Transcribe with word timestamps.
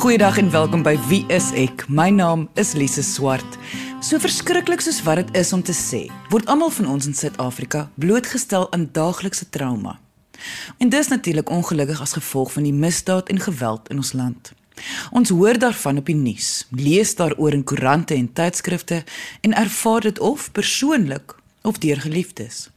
Goeiedag 0.00 0.38
en 0.38 0.50
welkom 0.50 0.80
by 0.80 0.94
Wie 1.10 1.26
is 1.28 1.50
ek? 1.52 1.82
My 1.92 2.06
naam 2.08 2.46
is 2.56 2.70
Lise 2.72 3.02
Swart. 3.04 3.56
So 4.00 4.16
verskriklik 4.16 4.80
soos 4.80 5.02
wat 5.04 5.20
dit 5.20 5.34
is 5.42 5.50
om 5.52 5.60
te 5.60 5.74
sê, 5.76 6.06
word 6.32 6.48
almal 6.48 6.72
van 6.72 6.88
ons 6.94 7.04
in 7.04 7.12
Suid-Afrika 7.12 7.82
blootgestel 8.00 8.64
aan 8.72 8.86
daaglikse 8.96 9.50
trauma. 9.52 9.98
En 10.80 10.88
dis 10.88 11.12
natuurlik 11.12 11.52
ongelukkig 11.52 12.00
as 12.00 12.16
gevolg 12.16 12.54
van 12.56 12.64
die 12.64 12.72
misdaad 12.72 13.28
en 13.28 13.44
geweld 13.44 13.92
in 13.92 14.00
ons 14.00 14.14
land. 14.16 14.54
Ons 15.12 15.36
hoor 15.36 15.60
daarvan 15.60 16.00
op 16.00 16.08
die 16.08 16.16
nuus, 16.16 16.64
lees 16.72 17.12
daaroor 17.20 17.60
in 17.60 17.68
koerante 17.68 18.16
en 18.16 18.32
tydskrifte 18.32 19.02
en 19.44 19.52
ervaar 19.52 20.08
dit 20.08 20.18
of 20.18 20.48
persoonlik 20.56 21.36
of 21.60 21.84
deur 21.84 22.00
geliefdes. 22.00 22.70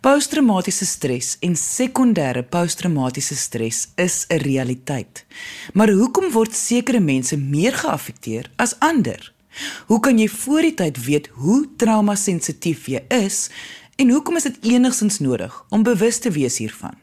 Posttraumatiese 0.00 0.86
stres 0.86 1.36
en 1.40 1.56
sekondêre 1.56 2.42
posttraumatiese 2.42 3.36
stres 3.36 3.88
is 3.96 4.26
'n 4.28 4.42
realiteit. 4.42 5.24
Maar 5.72 5.90
hoekom 5.90 6.30
word 6.30 6.54
sekere 6.54 7.00
mense 7.00 7.36
meer 7.36 7.72
geaffekteer 7.72 8.50
as 8.56 8.78
ander? 8.78 9.32
Hoe 9.86 10.00
kan 10.00 10.18
jy 10.18 10.28
voor 10.28 10.60
die 10.60 10.74
tyd 10.74 11.04
weet 11.04 11.28
hoe 11.32 11.68
trauma-sensitief 11.76 12.86
jy 12.86 13.02
is 13.08 13.50
en 13.96 14.10
hoekom 14.10 14.36
is 14.36 14.42
dit 14.42 14.56
enigstens 14.60 15.18
nodig 15.18 15.64
om 15.70 15.82
bewus 15.82 16.18
te 16.18 16.30
wees 16.30 16.58
hiervan? 16.58 16.94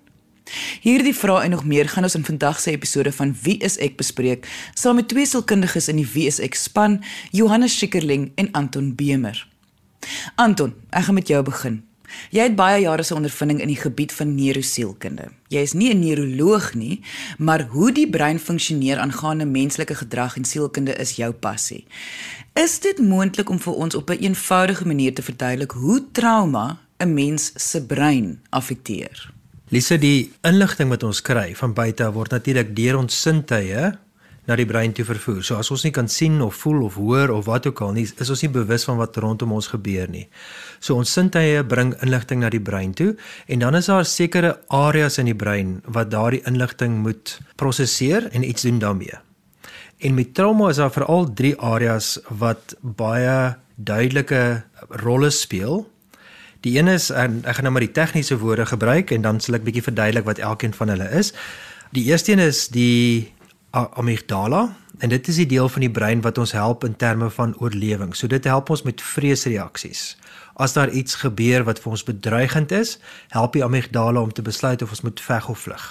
Hierdie 0.84 1.16
vrae 1.16 1.46
en 1.46 1.54
nog 1.56 1.64
meer 1.66 1.90
gaan 1.90 2.04
ons 2.04 2.16
in 2.16 2.26
vandag 2.28 2.60
se 2.60 2.72
episode 2.72 3.12
van 3.16 3.36
Wie 3.44 3.58
is 3.64 3.78
ek 3.78 3.96
bespreek 4.00 4.48
saam 4.74 5.00
met 5.00 5.08
twee 5.08 5.26
sielkundiges 5.26 5.88
in 5.88 6.02
die 6.02 6.08
Wie 6.14 6.28
is 6.28 6.42
ek 6.44 6.58
span, 6.60 7.00
Johannes 7.32 7.78
Schikkerling 7.78 8.32
en 8.36 8.52
Anton 8.52 8.92
Bemer. 8.96 9.48
Anton, 10.36 10.74
ek 10.90 11.08
gaan 11.08 11.20
met 11.22 11.32
jou 11.32 11.44
begin. 11.46 11.82
Jy 12.30 12.44
het 12.44 12.56
baie 12.56 12.82
jare 12.82 13.04
se 13.04 13.16
ondervinding 13.16 13.62
in 13.62 13.68
die 13.68 13.80
gebied 13.80 14.12
van 14.12 14.36
neurosielkunde. 14.36 15.30
Jy 15.48 15.62
is 15.62 15.74
nie 15.74 15.94
'n 15.94 16.00
neuroloog 16.00 16.74
nie, 16.74 17.02
maar 17.38 17.62
hoe 17.62 17.92
die 17.92 18.10
brein 18.10 18.40
funksioneer 18.40 18.98
aangaande 18.98 19.46
menslike 19.46 19.96
gedrag 19.96 20.38
en 20.38 20.46
sielkunde 20.46 20.96
is 20.96 21.16
jou 21.16 21.32
passie. 21.32 21.86
Is 22.54 22.80
dit 22.80 23.00
moontlik 23.00 23.50
om 23.50 23.60
vir 23.60 23.74
ons 23.74 23.96
op 23.96 24.10
'n 24.10 24.24
eenvoudige 24.24 24.88
manier 24.88 25.14
te 25.14 25.22
verduidelik 25.22 25.72
hoe 25.72 26.12
trauma 26.12 26.80
'n 27.00 27.14
mens 27.14 27.52
se 27.56 27.86
brein 27.86 28.42
affekteer? 28.50 29.32
Lise, 29.70 29.98
die 29.98 30.32
inligting 30.42 30.90
wat 30.90 31.04
ons 31.04 31.22
kry 31.22 31.56
van 31.56 31.74
buite 31.74 32.12
word 32.12 32.32
natuurlik 32.32 32.76
deur 32.76 32.98
ons 32.98 33.22
sintuie 33.22 33.92
na 34.50 34.58
die 34.58 34.66
brein 34.66 34.94
toe 34.94 35.06
vervoer. 35.06 35.44
So 35.46 35.60
as 35.62 35.70
ons 35.74 35.84
nie 35.86 35.94
kan 35.94 36.10
sien 36.10 36.40
of 36.42 36.58
voel 36.64 36.82
of 36.88 36.98
hoor 36.98 37.34
of 37.34 37.46
wat 37.50 37.68
ook 37.70 37.82
al 37.86 37.94
nie, 37.98 38.08
is 38.10 38.30
ons 38.34 38.42
nie 38.42 38.52
bewus 38.54 38.86
van 38.90 38.98
wat 38.98 39.18
rondom 39.22 39.54
ons 39.54 39.70
gebeur 39.74 40.10
nie. 40.12 40.28
So 40.80 40.98
ons 40.98 41.14
sintuie 41.14 41.62
bring 41.68 41.94
inligting 42.02 42.42
na 42.42 42.50
die 42.54 42.62
brein 42.62 42.96
toe 42.98 43.14
en 43.48 43.62
dan 43.62 43.78
is 43.78 43.90
daar 43.92 44.06
sekere 44.06 44.56
areas 44.74 45.20
in 45.22 45.30
die 45.30 45.38
brein 45.38 45.80
wat 45.86 46.12
daardie 46.14 46.42
inligting 46.50 47.02
moet 47.06 47.38
prosesseer 47.62 48.30
en 48.32 48.48
iets 48.48 48.66
doen 48.66 48.82
daarmee. 48.82 49.22
En 50.02 50.18
met 50.18 50.34
trauma 50.34 50.70
is 50.70 50.82
daar 50.82 50.92
veral 50.92 51.28
3 51.38 51.58
areas 51.62 52.18
wat 52.30 52.74
baie 52.82 53.56
duidelike 53.76 54.64
rolle 55.04 55.30
speel. 55.30 55.86
Die 56.66 56.78
een 56.78 56.90
is 56.90 57.10
en 57.10 57.42
ek 57.46 57.58
gaan 57.58 57.70
nou 57.70 57.74
maar 57.76 57.86
die 57.86 57.94
tegniese 57.94 58.38
woorde 58.42 58.66
gebruik 58.66 59.14
en 59.14 59.22
dan 59.22 59.40
sal 59.42 59.60
ek 59.60 59.68
bietjie 59.68 59.86
verduidelik 59.86 60.26
wat 60.26 60.42
elkeen 60.42 60.74
van 60.74 60.94
hulle 60.94 61.10
is. 61.18 61.34
Die 61.94 62.08
eerste 62.10 62.34
een 62.34 62.42
is 62.42 62.68
die 62.74 63.30
amygdala 63.72 64.76
en 65.00 65.10
dit 65.10 65.28
is 65.28 65.40
die 65.42 65.48
deel 65.50 65.70
van 65.70 65.82
die 65.82 65.92
brein 65.92 66.22
wat 66.22 66.38
ons 66.38 66.52
help 66.52 66.84
in 66.84 66.96
terme 66.96 67.30
van 67.30 67.56
oorlewing. 67.58 68.16
So 68.16 68.28
dit 68.28 68.44
help 68.44 68.70
ons 68.70 68.84
met 68.84 69.02
vreesreaksies. 69.02 70.18
As 70.56 70.74
daar 70.74 70.92
iets 70.92 71.16
gebeur 71.24 71.64
wat 71.64 71.80
vir 71.80 71.92
ons 71.96 72.04
bedreigend 72.04 72.72
is, 72.72 72.98
help 73.34 73.56
die 73.58 73.64
amygdala 73.66 74.22
om 74.22 74.34
te 74.34 74.46
besluit 74.46 74.82
of 74.82 74.90
ons 74.90 75.02
moet 75.08 75.22
veg 75.22 75.50
of 75.50 75.66
vlug. 75.66 75.88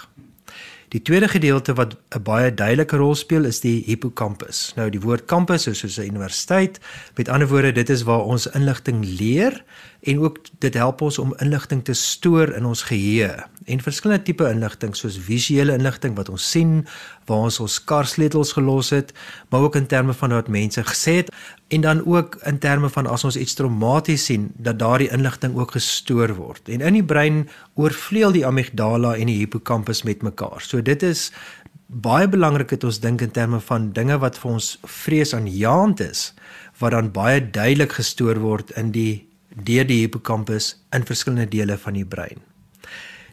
Die 0.91 1.03
tweede 1.03 1.29
gedeelte 1.31 1.73
wat 1.79 1.95
'n 2.15 2.23
baie 2.23 2.55
duidelike 2.55 2.97
rol 2.97 3.15
speel 3.15 3.45
is 3.45 3.61
die 3.61 3.83
hippocampus. 3.87 4.73
Nou 4.77 4.91
die 4.91 5.01
woord 5.01 5.25
kampus 5.25 5.67
is 5.67 5.79
soos 5.79 5.99
'n 5.99 6.11
universiteit. 6.11 6.81
Met 7.17 7.29
ander 7.29 7.49
woorde, 7.49 7.73
dit 7.73 7.91
is 7.91 8.03
waar 8.03 8.25
ons 8.25 8.47
inligting 8.47 9.05
leer 9.05 9.65
en 10.01 10.21
ook 10.21 10.39
dit 10.59 10.75
help 10.75 11.01
ons 11.01 11.19
om 11.19 11.35
inligting 11.39 11.85
te 11.85 11.93
stoor 11.93 12.55
in 12.57 12.67
ons 12.67 12.83
geheue 12.89 13.33
en 13.65 13.83
verskillende 13.85 14.25
tipe 14.25 14.49
inligting 14.49 14.97
soos 14.97 15.19
visuele 15.21 15.77
inligting 15.77 16.17
wat 16.17 16.29
ons 16.33 16.51
sien 16.51 16.87
waar 17.29 17.47
ons 17.51 17.61
ons 17.61 17.79
karsleutels 17.85 18.55
gelos 18.57 18.91
het 18.97 19.13
maar 19.49 19.67
ook 19.69 19.77
in 19.77 19.87
terme 19.87 20.17
van 20.17 20.37
wat 20.39 20.49
mense 20.49 20.85
gesê 20.89 21.21
het 21.21 21.35
en 21.71 21.81
dan 21.81 22.07
ook 22.07 22.39
in 22.45 22.59
terme 22.59 22.89
van 22.89 23.07
as 23.07 23.25
ons 23.25 23.37
iets 23.37 23.55
traumaties 23.55 24.25
sien 24.25 24.51
dat 24.57 24.79
daardie 24.79 25.11
inligting 25.15 25.55
ook 25.57 25.77
gestoor 25.77 26.35
word. 26.35 26.69
En 26.69 26.81
in 26.81 26.99
die 26.99 27.05
brein 27.05 27.45
oorvleuel 27.75 28.35
die 28.35 28.47
amygdala 28.47 29.15
en 29.15 29.31
die 29.31 29.39
hippocampus 29.39 30.03
met 30.03 30.25
mekaar. 30.27 30.59
So 30.67 30.83
dit 30.83 31.03
is 31.07 31.29
baie 31.87 32.29
belangrik 32.29 32.75
dat 32.75 32.85
ons 32.85 33.01
dink 33.03 33.23
in 33.23 33.31
terme 33.31 33.61
van 33.61 33.93
dinge 33.95 34.19
wat 34.19 34.39
vir 34.39 34.51
ons 34.57 34.77
vreesaanjaend 34.83 36.03
is 36.03 36.31
wat 36.83 36.95
dan 36.97 37.11
baie 37.15 37.43
duidelik 37.43 37.93
gestoor 37.99 38.39
word 38.43 38.71
in 38.79 38.91
die 38.95 39.30
deur 39.55 39.87
die 39.87 40.01
hippocampus 40.05 40.75
in 40.95 41.07
verskillende 41.07 41.49
dele 41.51 41.79
van 41.79 41.99
die 41.99 42.07
brein. 42.07 42.39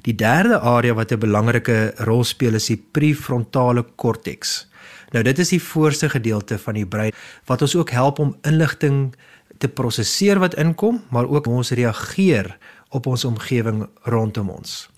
Die 0.05 0.16
derde 0.16 0.59
area 0.59 0.94
wat 0.94 1.11
'n 1.11 1.19
belangrike 1.19 1.94
rol 1.97 2.23
speel 2.23 2.53
is 2.53 2.67
die 2.67 2.83
prefrontale 2.91 3.83
korteks. 3.95 4.67
Nou 5.11 5.23
dit 5.23 5.39
is 5.39 5.50
die 5.50 5.61
voorste 5.61 6.09
gedeelte 6.09 6.57
van 6.59 6.73
die 6.73 6.85
brein 6.85 7.11
wat 7.45 7.61
ons 7.61 7.75
ook 7.75 7.89
help 7.89 8.19
om 8.19 8.38
inligting 8.41 9.16
te 9.57 9.67
prosesseer 9.67 10.39
wat 10.39 10.53
inkom, 10.55 11.03
maar 11.09 11.28
ook 11.28 11.47
ons 11.47 11.72
reageer 11.72 12.57
op 12.89 13.05
ons 13.05 13.25
omgewing 13.25 13.88
rondom 14.01 14.49
ons. 14.49 14.89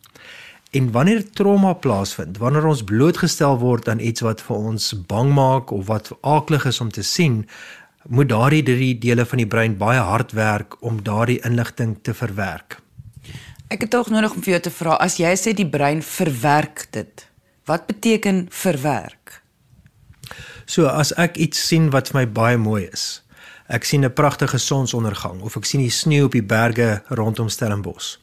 En 0.69 0.91
wanneer 0.91 1.23
trauma 1.33 1.73
plaasvind, 1.73 2.37
wanneer 2.37 2.65
ons 2.69 2.83
blootgestel 2.83 3.57
word 3.57 3.87
aan 3.89 3.99
iets 3.99 4.21
wat 4.21 4.41
vir 4.45 4.55
ons 4.55 4.91
bang 5.09 5.31
maak 5.33 5.71
of 5.73 5.87
wat 5.87 6.11
aaklig 6.21 6.67
is 6.69 6.81
om 6.81 6.91
te 6.93 7.01
sien, 7.01 7.47
moet 8.09 8.29
daardie 8.29 8.63
drie 8.65 8.93
dele 8.97 9.25
van 9.25 9.41
die 9.41 9.47
brein 9.47 9.77
baie 9.77 10.01
hard 10.01 10.33
werk 10.37 10.77
om 10.85 11.01
daardie 11.05 11.39
inligting 11.45 11.97
te 12.01 12.13
verwerk. 12.17 12.79
Ek 13.69 13.85
het 13.85 13.91
tog 13.93 14.09
nodig 14.09 14.33
om 14.33 14.41
vir 14.41 14.55
jou 14.55 14.61
te 14.65 14.73
vra, 14.73 14.97
as 14.97 15.19
jy 15.21 15.29
sê 15.37 15.53
die 15.53 15.67
brein 15.69 16.01
verwerk 16.01 16.87
dit, 16.95 17.25
wat 17.69 17.85
beteken 17.85 18.47
verwerk? 18.49 19.43
So 20.65 20.89
as 20.89 21.13
ek 21.21 21.37
iets 21.37 21.61
sien 21.69 21.91
wat 21.93 22.09
vir 22.09 22.21
my 22.21 22.25
baie 22.33 22.57
mooi 22.57 22.87
is, 22.89 23.21
ek 23.69 23.85
sien 23.85 24.03
'n 24.05 24.13
pragtige 24.13 24.57
sonsondergang 24.57 25.41
of 25.41 25.55
ek 25.55 25.65
sien 25.65 25.81
die 25.81 25.93
sneeu 25.93 26.25
op 26.25 26.31
die 26.31 26.43
berge 26.43 27.01
rondom 27.07 27.49
Stellenbosch. 27.49 28.17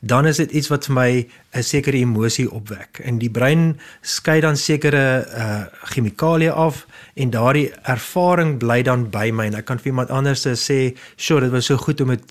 Dan 0.00 0.26
is 0.26 0.36
dit 0.36 0.50
iets 0.50 0.68
wat 0.68 0.86
vir 0.86 0.94
my 0.94 1.28
'n 1.54 1.62
sekere 1.62 1.96
emosie 1.96 2.50
opwek 2.50 3.00
en 3.04 3.18
die 3.18 3.30
brein 3.30 3.80
skei 4.02 4.40
dan 4.40 4.56
sekere 4.56 5.26
uh 5.36 5.64
chemikalieë 5.84 6.52
af 6.52 6.86
en 7.14 7.30
daardie 7.30 7.72
ervaring 7.82 8.58
bly 8.58 8.82
dan 8.82 9.10
by 9.10 9.30
my 9.32 9.46
en 9.46 9.54
ek 9.54 9.64
kan 9.64 9.78
vir 9.78 9.86
iemand 9.86 10.10
anders 10.10 10.46
sê, 10.46 10.96
"Sjoe, 11.16 11.40
dit 11.40 11.50
was 11.50 11.66
so 11.66 11.76
goed 11.76 12.00
om 12.00 12.08
dit 12.08 12.22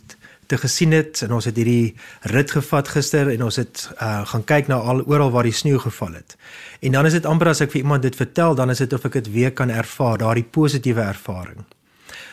te 0.48 0.58
gesien 0.58 0.92
het 0.92 1.22
en 1.22 1.32
ons 1.32 1.46
het 1.46 1.56
hierdie 1.56 1.96
rit 2.22 2.52
gevat 2.52 2.88
gister 2.88 3.30
en 3.30 3.44
ons 3.44 3.56
het 3.56 3.90
uh 4.02 4.26
gaan 4.26 4.44
kyk 4.44 4.68
na 4.68 4.76
al 4.76 5.02
oral 5.06 5.32
waar 5.32 5.44
die 5.44 5.52
sneeu 5.52 5.80
geval 5.80 6.14
het." 6.14 6.38
En 6.82 6.92
dan 6.92 7.06
is 7.06 7.14
dit 7.14 7.26
amper 7.26 7.48
as 7.48 7.62
ek 7.62 7.72
vir 7.72 7.82
iemand 7.82 8.02
dit 8.02 8.16
vertel, 8.16 8.56
dan 8.56 8.70
is 8.70 8.78
dit 8.78 8.94
of 8.94 9.06
ek 9.06 9.14
dit 9.14 9.32
weer 9.32 9.52
kan 9.52 9.70
ervaar, 9.70 10.18
daardie 10.18 10.48
positiewe 10.52 11.02
ervaring. 11.02 11.66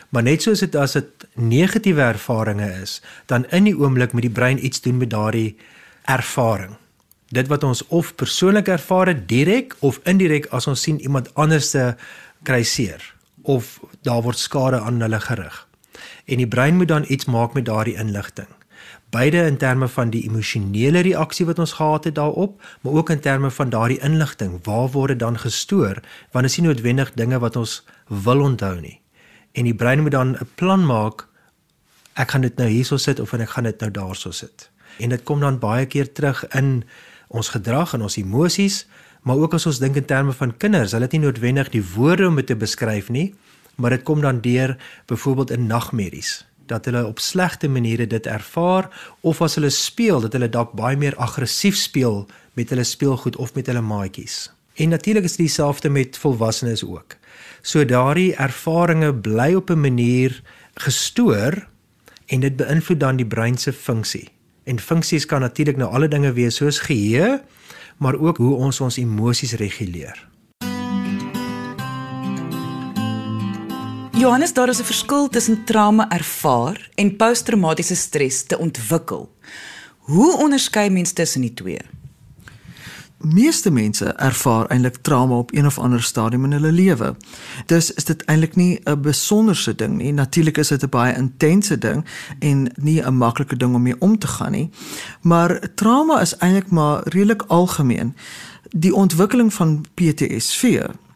Maar 0.09 0.23
net 0.23 0.41
soos 0.45 0.63
dit 0.63 0.75
as 0.79 0.95
dit 0.95 1.25
negatiewe 1.35 2.01
ervarings 2.01 2.81
is, 2.81 2.93
dan 3.27 3.45
in 3.51 3.67
die 3.67 3.75
oomblik 3.75 4.13
met 4.15 4.23
die 4.23 4.31
brein 4.31 4.65
iets 4.65 4.81
doen 4.81 5.01
met 5.01 5.11
daardie 5.11 5.57
ervaring. 6.07 6.77
Dit 7.35 7.49
wat 7.51 7.63
ons 7.67 7.83
of 7.87 8.13
persoonlik 8.15 8.69
ervaar 8.71 9.11
direk 9.27 9.75
of 9.79 9.99
indirek 10.07 10.47
as 10.55 10.67
ons 10.67 10.81
sien 10.81 10.99
iemand 11.03 11.33
anderste 11.35 11.97
kry 12.47 12.63
seer 12.63 13.03
of 13.43 13.79
daar 14.03 14.23
word 14.23 14.39
skade 14.39 14.79
aan 14.79 15.01
hulle 15.03 15.19
gerig. 15.19 15.67
En 16.27 16.39
die 16.39 16.47
brein 16.47 16.75
moet 16.75 16.87
dan 16.87 17.05
iets 17.07 17.25
maak 17.25 17.53
met 17.53 17.65
daardie 17.67 17.95
inligting. 17.99 18.47
Beide 19.11 19.45
in 19.47 19.57
terme 19.57 19.87
van 19.87 20.09
die 20.11 20.23
emosionele 20.27 20.99
reaksie 20.99 21.45
wat 21.47 21.59
ons 21.59 21.77
gehad 21.79 22.03
het 22.03 22.15
daarop, 22.15 22.61
maar 22.81 22.93
ook 22.93 23.09
in 23.09 23.19
terme 23.19 23.51
van 23.51 23.69
daardie 23.69 23.99
inligting, 24.03 24.59
waar 24.63 24.87
word 24.91 25.15
dit 25.15 25.19
dan 25.19 25.39
gestoor? 25.39 26.03
Want 26.31 26.47
dit 26.47 26.51
is 26.51 26.57
nie 26.57 26.67
noodwendig 26.67 27.13
dinge 27.13 27.39
wat 27.39 27.55
ons 27.55 27.83
wil 28.07 28.43
onthou 28.43 28.79
nie 28.79 28.99
en 29.57 29.65
die 29.65 29.75
brein 29.75 30.03
moet 30.05 30.13
dan 30.13 30.35
'n 30.37 30.49
plan 30.55 30.85
maak 30.85 31.25
ek 32.13 32.31
gaan 32.31 32.41
dit 32.41 32.57
nou 32.57 32.69
hierso 32.69 32.97
sit 32.97 33.19
of 33.19 33.33
ek 33.33 33.49
gaan 33.49 33.63
dit 33.63 33.79
nou 33.79 33.91
daarso 33.91 34.31
sit. 34.31 34.69
En 34.99 35.09
dit 35.09 35.23
kom 35.23 35.39
dan 35.39 35.59
baie 35.59 35.85
keer 35.85 36.13
terug 36.13 36.47
in 36.47 36.83
ons 37.27 37.49
gedrag 37.49 37.93
en 37.93 38.01
ons 38.01 38.17
emosies, 38.17 38.85
maar 39.21 39.37
ook 39.37 39.53
as 39.53 39.65
ons 39.65 39.79
dink 39.79 39.95
in 39.95 40.05
terme 40.05 40.33
van 40.33 40.57
kinders, 40.57 40.91
hulle 40.91 41.03
het 41.03 41.11
nie 41.11 41.21
noodwendig 41.21 41.69
die 41.69 41.83
woorde 41.95 42.27
om 42.27 42.35
dit 42.35 42.47
te 42.47 42.55
beskryf 42.55 43.09
nie, 43.09 43.35
maar 43.75 43.89
dit 43.89 44.03
kom 44.03 44.21
dan 44.21 44.41
deur 44.41 44.77
byvoorbeeld 45.05 45.51
in 45.51 45.67
nagmerries 45.67 46.45
dat 46.67 46.85
hulle 46.85 47.05
op 47.05 47.19
slegte 47.19 47.67
maniere 47.67 48.07
dit 48.07 48.25
ervaar 48.27 48.89
of 49.21 49.41
as 49.41 49.55
hulle 49.55 49.69
speel 49.69 50.19
dat 50.21 50.33
hulle 50.35 50.49
dalk 50.49 50.73
baie 50.75 50.97
meer 50.97 51.15
aggressief 51.15 51.77
speel 51.79 52.25
met 52.53 52.69
hulle 52.69 52.83
speelgoed 52.83 53.35
of 53.35 53.53
met 53.55 53.67
hulle 53.67 53.81
maatjies. 53.81 54.51
En 54.75 54.89
natuurlik 54.89 55.23
is 55.23 55.37
dit 55.37 55.47
dieselfde 55.47 55.89
met 55.89 56.17
volwassenes 56.17 56.83
ook. 56.85 57.15
So 57.61 57.85
daardie 57.85 58.35
ervarings 58.35 59.21
bly 59.21 59.53
op 59.53 59.69
'n 59.69 59.79
manier 59.79 60.41
gestoor 60.73 61.67
en 62.25 62.39
dit 62.39 62.55
beïnvloed 62.55 62.99
dan 62.99 63.15
die 63.15 63.27
brein 63.27 63.57
se 63.57 63.73
funksie. 63.73 64.29
En 64.63 64.79
funksies 64.79 65.25
kan 65.25 65.41
natuurlik 65.41 65.77
nou 65.77 65.91
alle 65.91 66.07
dinge 66.07 66.33
wees 66.33 66.55
soos 66.55 66.79
geheue, 66.79 67.41
maar 67.97 68.15
ook 68.19 68.37
hoe 68.37 68.55
ons 68.55 68.81
ons 68.81 68.97
emosies 68.97 69.53
reguleer. 69.53 70.27
Johannes, 74.17 74.53
daar 74.53 74.69
is 74.69 74.79
'n 74.79 74.83
verskil 74.83 75.29
tussen 75.29 75.63
trauma 75.63 76.09
ervaar 76.09 76.89
en 76.95 77.15
posttraumatiese 77.15 77.95
stres 77.95 78.43
te 78.43 78.57
ontwikkel. 78.57 79.35
Hoe 79.97 80.37
onderskei 80.37 80.89
mens 80.89 81.11
tussen 81.11 81.41
die 81.41 81.53
twee? 81.53 81.79
Meeste 83.17 83.71
mense 83.71 84.05
ervaar 84.05 84.65
eintlik 84.65 84.97
trauma 85.01 85.37
op 85.37 85.53
een 85.53 85.65
of 85.65 85.79
ander 85.79 86.03
stadium 86.03 86.43
in 86.43 86.51
hulle 86.51 86.71
lewe. 86.71 87.15
Dus 87.65 87.93
is 87.93 88.05
dit 88.05 88.23
eintlik 88.25 88.55
nie 88.55 88.79
'n 88.83 89.01
besonderse 89.01 89.75
ding 89.75 89.97
nie. 89.97 90.13
Natuurlik 90.13 90.57
is 90.57 90.67
dit 90.67 90.83
'n 90.83 90.89
baie 90.89 91.15
intense 91.15 91.77
ding 91.77 92.05
en 92.39 92.71
nie 92.75 93.01
'n 93.01 93.17
maklike 93.17 93.57
ding 93.57 93.75
om 93.75 93.81
mee 93.81 93.95
om 93.99 94.19
te 94.19 94.27
gaan 94.27 94.51
nie. 94.51 94.69
Maar 95.21 95.59
trauma 95.75 96.21
is 96.21 96.37
eintlik 96.37 96.69
maar 96.69 97.01
redelik 97.03 97.41
algemeen. 97.47 98.15
Die 98.69 98.95
ontwikkeling 98.95 99.53
van 99.53 99.85
PTSD 99.93 100.63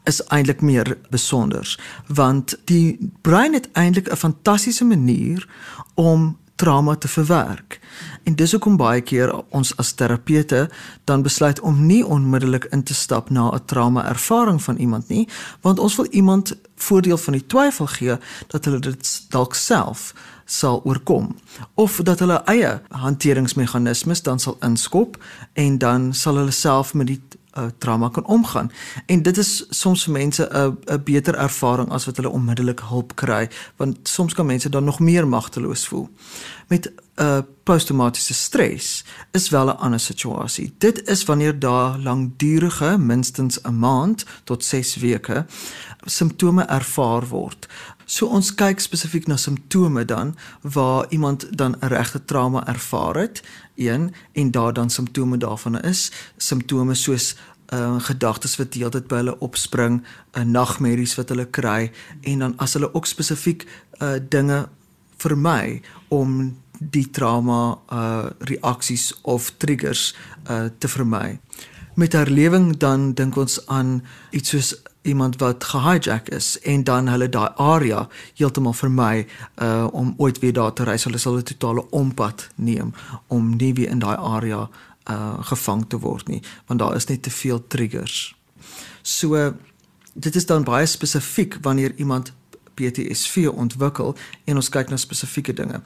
is 0.03 0.24
eintlik 0.27 0.62
meer 0.62 0.98
besonder 1.09 1.80
want 2.07 2.59
die 2.65 3.12
brein 3.21 3.53
het 3.53 3.69
eintlik 3.71 4.12
'n 4.12 4.15
fantastiese 4.15 4.86
manier 4.86 5.50
om 5.94 6.38
trauma 6.62 6.96
te 6.96 7.08
verwerk. 7.08 7.80
En 8.24 8.36
dis 8.36 8.52
hoekom 8.52 8.75
baie 8.78 9.02
keer 9.02 9.31
ons 9.50 9.72
as 9.81 9.94
terapeute 9.98 10.68
dan 11.10 11.24
besluit 11.25 11.60
om 11.60 11.86
nie 11.86 12.04
onmiddellik 12.06 12.68
in 12.69 12.84
te 12.84 12.94
stap 12.94 13.30
na 13.30 13.50
'n 13.50 13.66
trauma 13.66 14.06
ervaring 14.10 14.62
van 14.63 14.78
iemand 14.78 15.10
nie, 15.10 15.28
want 15.62 15.80
ons 15.80 15.96
wil 15.96 16.06
iemand 16.06 16.54
voordeel 16.75 17.18
van 17.18 17.34
die 17.34 17.46
twyfel 17.46 17.86
gee 17.86 18.18
dat 18.48 18.66
hulle 18.66 18.80
dit 18.80 19.25
dalk 19.30 19.56
self 19.56 20.13
sal 20.46 20.81
oorkom 20.84 21.36
of 21.74 22.00
dat 22.04 22.19
hulle 22.19 22.42
eie 22.46 22.81
hanteringsmeganismes 22.90 24.22
dan 24.22 24.40
sal 24.40 24.58
inskop 24.60 25.18
en 25.54 25.78
dan 25.78 26.13
sal 26.13 26.36
hulle 26.36 26.52
self 26.52 26.94
met 26.94 27.08
die 27.08 27.22
uh, 27.57 27.65
trauma 27.77 28.09
kan 28.09 28.25
omgaan. 28.25 28.71
En 29.06 29.21
dit 29.21 29.38
is 29.38 29.65
soms 29.69 30.03
vir 30.03 30.13
mense 30.13 30.50
'n 30.51 30.77
'n 30.86 31.03
beter 31.03 31.36
ervaring 31.36 31.89
as 31.89 32.06
wat 32.06 32.15
hulle 32.15 32.30
onmiddellik 32.30 32.80
hulp 32.80 33.15
kry, 33.15 33.50
want 33.75 33.98
soms 34.03 34.33
kan 34.33 34.45
mense 34.45 34.69
dan 34.69 34.83
nog 34.83 35.00
meer 35.00 35.27
magteloos 35.27 35.88
voel. 35.88 36.09
Met 36.68 36.92
uh, 37.16 37.38
posttraumatiese 37.63 38.34
stres 38.34 39.04
is 39.31 39.50
wel 39.50 39.66
'n 39.66 39.78
ander 39.78 40.00
situasie. 40.00 40.74
Dit 40.78 41.08
is 41.08 41.24
wanneer 41.24 41.60
daar 41.60 41.98
langdurige, 42.00 42.98
minstens 42.98 43.62
'n 43.62 43.80
maand 43.80 44.25
tot 44.44 44.66
6 44.66 44.96
weke 44.96 45.46
simptome 46.06 46.63
ervaar 46.63 47.28
word. 47.28 47.68
So 48.06 48.25
ons 48.25 48.56
kyk 48.56 48.80
spesifiek 48.80 49.28
na 49.28 49.38
simptome 49.38 50.06
dan 50.06 50.36
waar 50.62 51.06
iemand 51.10 51.58
dan 51.58 51.75
'n 51.80 51.88
regte 51.88 52.25
trauma 52.25 52.68
ervaar 52.68 53.16
het, 53.16 53.44
een 53.75 54.13
en 54.31 54.52
daar 54.52 54.74
dan 54.74 54.90
simptome 54.90 55.38
daarvan 55.38 55.81
is, 55.81 56.12
simptome 56.38 56.94
soos 56.94 57.36
uh 57.74 57.96
gedagtes 58.00 58.56
wat 58.56 58.74
heeltyd 58.74 59.08
by 59.08 59.16
hulle 59.16 59.40
opspring, 59.40 60.04
'n 60.34 60.40
uh, 60.40 60.46
nagmerries 60.46 61.16
wat 61.16 61.30
hulle 61.30 61.46
kry 61.46 61.92
en 62.22 62.40
dan 62.40 62.58
as 62.58 62.74
hulle 62.74 62.94
ook 62.94 63.06
spesifiek 63.06 63.68
uh 64.02 64.13
dinge 64.30 64.69
vermy 65.18 65.81
om 66.08 66.58
die 66.89 67.10
trauma 67.10 67.78
uh 67.94 68.30
reaksies 68.39 69.13
of 69.22 69.54
triggers 69.57 70.16
uh 70.50 70.66
te 70.78 70.88
vermy. 70.88 71.39
Met 71.94 72.13
herlewing 72.13 72.78
dan 72.78 73.13
dink 73.13 73.38
ons 73.38 73.60
aan 73.68 74.01
iets 74.31 74.50
soos 74.50 74.75
iemand 75.01 75.38
wat 75.42 75.63
gehijack 75.63 76.30
is 76.30 76.60
en 76.60 76.83
dan 76.83 77.07
hulle 77.07 77.30
daai 77.30 77.50
area 77.56 78.07
heeltemal 78.33 78.74
vermy 78.74 79.28
uh 79.62 79.88
om 79.92 80.13
ooit 80.18 80.39
weer 80.39 80.54
daar 80.54 80.74
te 80.74 80.83
reis. 80.83 81.04
Hulle 81.04 81.18
sal 81.18 81.38
'n 81.38 81.44
totale 81.44 81.89
ompad 81.89 82.50
neem 82.56 82.94
om 83.27 83.56
nie 83.56 83.74
weer 83.74 83.89
in 83.89 84.00
daai 84.00 84.18
area 84.18 84.69
uh 85.10 85.38
gevang 85.42 85.86
te 85.88 86.00
word 86.00 86.27
nie, 86.27 86.42
want 86.66 86.80
daar 86.80 86.95
is 86.95 87.06
net 87.06 87.22
te 87.22 87.30
veel 87.30 87.68
triggers. 87.68 88.36
So 89.01 89.54
dit 90.13 90.36
is 90.36 90.45
dan 90.45 90.63
baie 90.63 90.86
spesifiek 90.86 91.57
wanneer 91.62 91.94
iemand 91.95 92.34
PTSD 92.74 93.48
ontwikkel 93.48 94.16
en 94.44 94.56
ons 94.56 94.69
kyk 94.69 94.89
na 94.89 94.98
spesifieke 94.98 95.54
dinge 95.54 95.81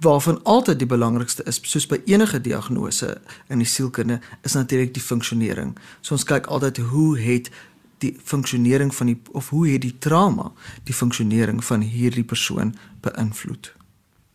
waarvan 0.00 0.42
altyd 0.42 0.78
die 0.78 0.86
belangrikste 0.86 1.42
is 1.50 1.60
soos 1.62 1.86
by 1.86 2.00
enige 2.06 2.40
diagnose 2.40 3.20
in 3.48 3.58
die 3.58 3.68
sielkunde 3.68 4.20
is 4.42 4.54
natuurlik 4.54 4.94
die 4.94 5.02
funksionering. 5.02 5.74
So 6.00 6.14
ons 6.14 6.26
kyk 6.28 6.46
altyd 6.46 6.78
hoe 6.92 7.18
het 7.18 7.50
die 7.98 8.14
funksionering 8.24 8.94
van 8.94 9.06
die 9.06 9.18
of 9.32 9.48
hoe 9.50 9.68
het 9.68 9.82
die 9.82 9.96
trauma 9.98 10.52
die 10.86 10.94
funksionering 10.94 11.64
van 11.64 11.80
hierdie 11.80 12.24
persoon 12.24 12.74
beïnvloed. 13.00 13.72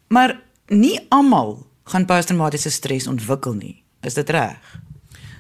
Maar 0.08 0.40
nie 0.68 1.00
almal 1.10 1.62
gaan 1.84 2.06
posttraumatiese 2.06 2.70
stres 2.70 3.08
ontwikkel 3.08 3.54
nie. 3.54 3.84
Is 4.02 4.14
dit 4.14 4.30
reg? 4.30 4.60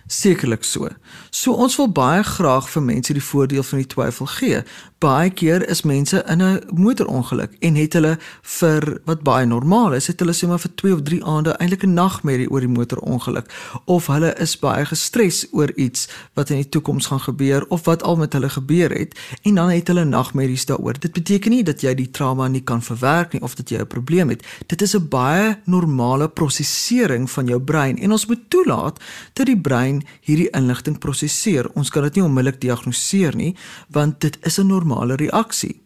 Sekerlik 0.08 0.64
so. 0.64 0.90
So 1.32 1.54
ons 1.54 1.76
wil 1.80 1.88
baie 1.92 2.24
graag 2.24 2.68
vir 2.70 2.84
mense 2.84 3.14
die 3.16 3.24
voordeel 3.24 3.64
van 3.64 3.80
die 3.80 3.88
twyfel 3.88 4.28
gee. 4.36 4.64
Baie 5.04 5.30
keer 5.36 5.64
is 5.70 5.84
mense 5.84 6.24
in 6.28 6.42
'n 6.42 6.62
motorongeluk 6.72 7.52
en 7.60 7.76
het 7.76 7.94
hulle 7.94 8.18
vir 8.42 9.02
wat 9.06 9.24
baie 9.24 9.46
normaal 9.46 9.94
is, 9.94 10.08
het 10.08 10.20
hulle 10.20 10.34
sê 10.34 10.48
maar 10.48 10.60
vir 10.60 10.72
2 10.76 10.94
of 10.94 11.02
3 11.04 11.24
aande 11.24 11.58
eintlik 11.58 11.84
'n 11.84 11.94
nagmerrie 11.94 12.50
oor 12.50 12.60
die 12.60 12.70
motorongeluk 12.70 13.48
of 13.86 14.08
hulle 14.08 14.36
is 14.40 14.60
baie 14.60 14.86
gestres 14.86 15.48
oor 15.52 15.72
iets 15.76 16.08
wat 16.34 16.50
in 16.50 16.58
die 16.58 16.70
toekoms 16.70 17.06
gaan 17.06 17.20
gebeur 17.20 17.66
of 17.70 17.86
wat 17.86 18.04
al 18.04 18.16
met 18.16 18.34
hulle 18.34 18.50
gebeur 18.50 18.92
het 18.92 19.20
en 19.44 19.56
dan 19.56 19.70
het 19.70 19.88
hulle 19.88 20.06
nagmerries 20.06 20.66
daaroor. 20.66 21.00
Dit 21.00 21.14
beteken 21.14 21.52
nie 21.52 21.64
dat 21.64 21.82
jy 21.82 21.94
die 21.96 22.12
trauma 22.12 22.48
nie 22.48 22.64
kan 22.64 22.82
verwerk 22.82 23.34
nie 23.34 23.42
of 23.42 23.56
dat 23.56 23.70
jy 23.70 23.80
'n 23.80 23.88
probleem 23.88 24.30
het. 24.30 24.44
Dit 24.68 24.82
is 24.82 24.96
'n 24.96 25.08
baie 25.08 25.58
normale 25.66 26.30
prosesering 26.30 27.32
van 27.32 27.48
jou 27.48 27.60
brein 27.60 27.98
en 27.98 28.12
ons 28.12 28.26
moet 28.26 28.50
toelaat 28.50 29.00
dat 29.34 29.46
die 29.46 29.62
brein 29.62 30.03
hierdie 30.22 30.50
inligting 30.50 31.00
prosesseer. 31.00 31.70
Ons 31.74 31.90
kan 31.90 32.04
dit 32.04 32.16
nie 32.16 32.24
onmiddellik 32.24 32.62
diagnoseer 32.62 33.36
nie, 33.36 33.56
want 33.90 34.22
dit 34.22 34.38
is 34.42 34.60
'n 34.60 34.68
normale 34.68 35.16
reaksie. 35.16 35.82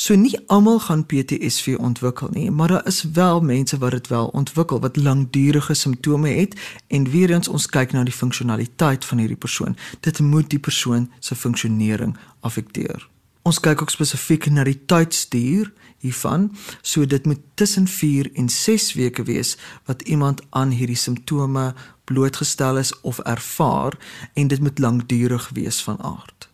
So 0.00 0.14
nie 0.16 0.38
almal 0.48 0.78
gaan 0.80 1.02
PTSD 1.04 1.74
ontwikkel 1.76 2.28
nie, 2.32 2.50
maar 2.50 2.68
daar 2.68 2.86
is 2.86 3.02
wel 3.02 3.40
mense 3.40 3.78
wat 3.78 3.90
dit 3.90 4.06
wel 4.08 4.26
ontwikkel 4.26 4.80
wat 4.80 4.96
langdurige 4.96 5.74
simptome 5.74 6.28
het 6.28 6.56
en 6.86 7.10
weer 7.10 7.30
eens 7.30 7.48
ons 7.48 7.66
kyk 7.66 7.92
na 7.92 8.04
die 8.04 8.14
funksionaliteit 8.16 9.04
van 9.04 9.18
hierdie 9.18 9.36
persoon. 9.36 9.76
Dit 10.00 10.20
moet 10.20 10.48
die 10.50 10.58
persoon 10.58 11.10
se 11.18 11.36
funksionering 11.36 12.16
affekteer. 12.40 13.08
Ons 13.42 13.60
kyk 13.60 13.82
ook 13.82 13.92
spesifiek 13.92 14.48
na 14.50 14.64
die 14.64 14.78
tydstuur 14.86 15.68
hiervan. 16.00 16.48
So 16.80 17.04
dit 17.06 17.26
moet 17.26 17.40
tussen 17.54 17.88
4 17.88 18.30
en 18.40 18.48
6 18.48 18.92
weke 18.96 19.22
wees 19.28 19.56
wat 19.84 20.02
iemand 20.02 20.40
aan 20.50 20.70
hierdie 20.70 20.96
simptome 20.96 21.74
blootgestel 22.10 22.78
is 22.82 22.92
of 23.00 23.18
ervaar 23.18 23.94
en 24.34 24.48
dit 24.50 24.60
moet 24.60 24.78
lankdurig 24.78 25.50
wees 25.54 25.82
van 25.86 26.02
aard. 26.02 26.48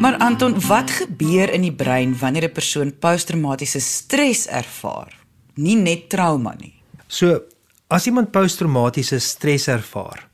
Maar 0.00 0.16
Anton, 0.16 0.54
wat 0.66 0.90
gebeur 0.90 1.52
in 1.52 1.66
die 1.66 1.74
brein 1.74 2.14
wanneer 2.18 2.48
'n 2.48 2.52
persoon 2.52 2.98
posttraumatiese 2.98 3.80
stres 3.80 4.46
ervaar? 4.46 5.12
Nie 5.54 5.76
net 5.76 6.08
trauma 6.08 6.54
nie. 6.58 6.74
So, 7.06 7.40
as 7.86 8.06
iemand 8.06 8.30
posttraumatiese 8.30 9.18
stres 9.18 9.66
ervaar, 9.66 10.28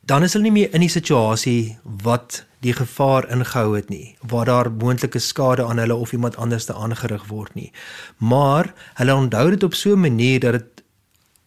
dan 0.00 0.22
is 0.22 0.32
hulle 0.32 0.48
nie 0.48 0.52
meer 0.52 0.74
in 0.74 0.80
die 0.80 0.88
situasie 0.88 1.78
wat 1.82 2.44
die 2.64 2.72
gevaar 2.76 3.28
ingehou 3.32 3.76
het 3.76 3.88
nie, 3.88 4.16
waar 4.20 4.44
daar 4.44 4.70
moontlike 4.72 5.18
skade 5.18 5.64
aan 5.64 5.78
hulle 5.78 5.94
of 5.94 6.12
iemand 6.12 6.36
anders 6.36 6.64
te 6.64 6.74
aangerig 6.74 7.24
word 7.26 7.54
nie. 7.54 7.72
Maar 8.18 8.72
hulle 8.94 9.14
onthou 9.14 9.50
dit 9.50 9.62
op 9.62 9.74
so 9.74 9.92
'n 9.96 10.00
manier 10.00 10.40
dat 10.40 10.52
dit 10.52 10.69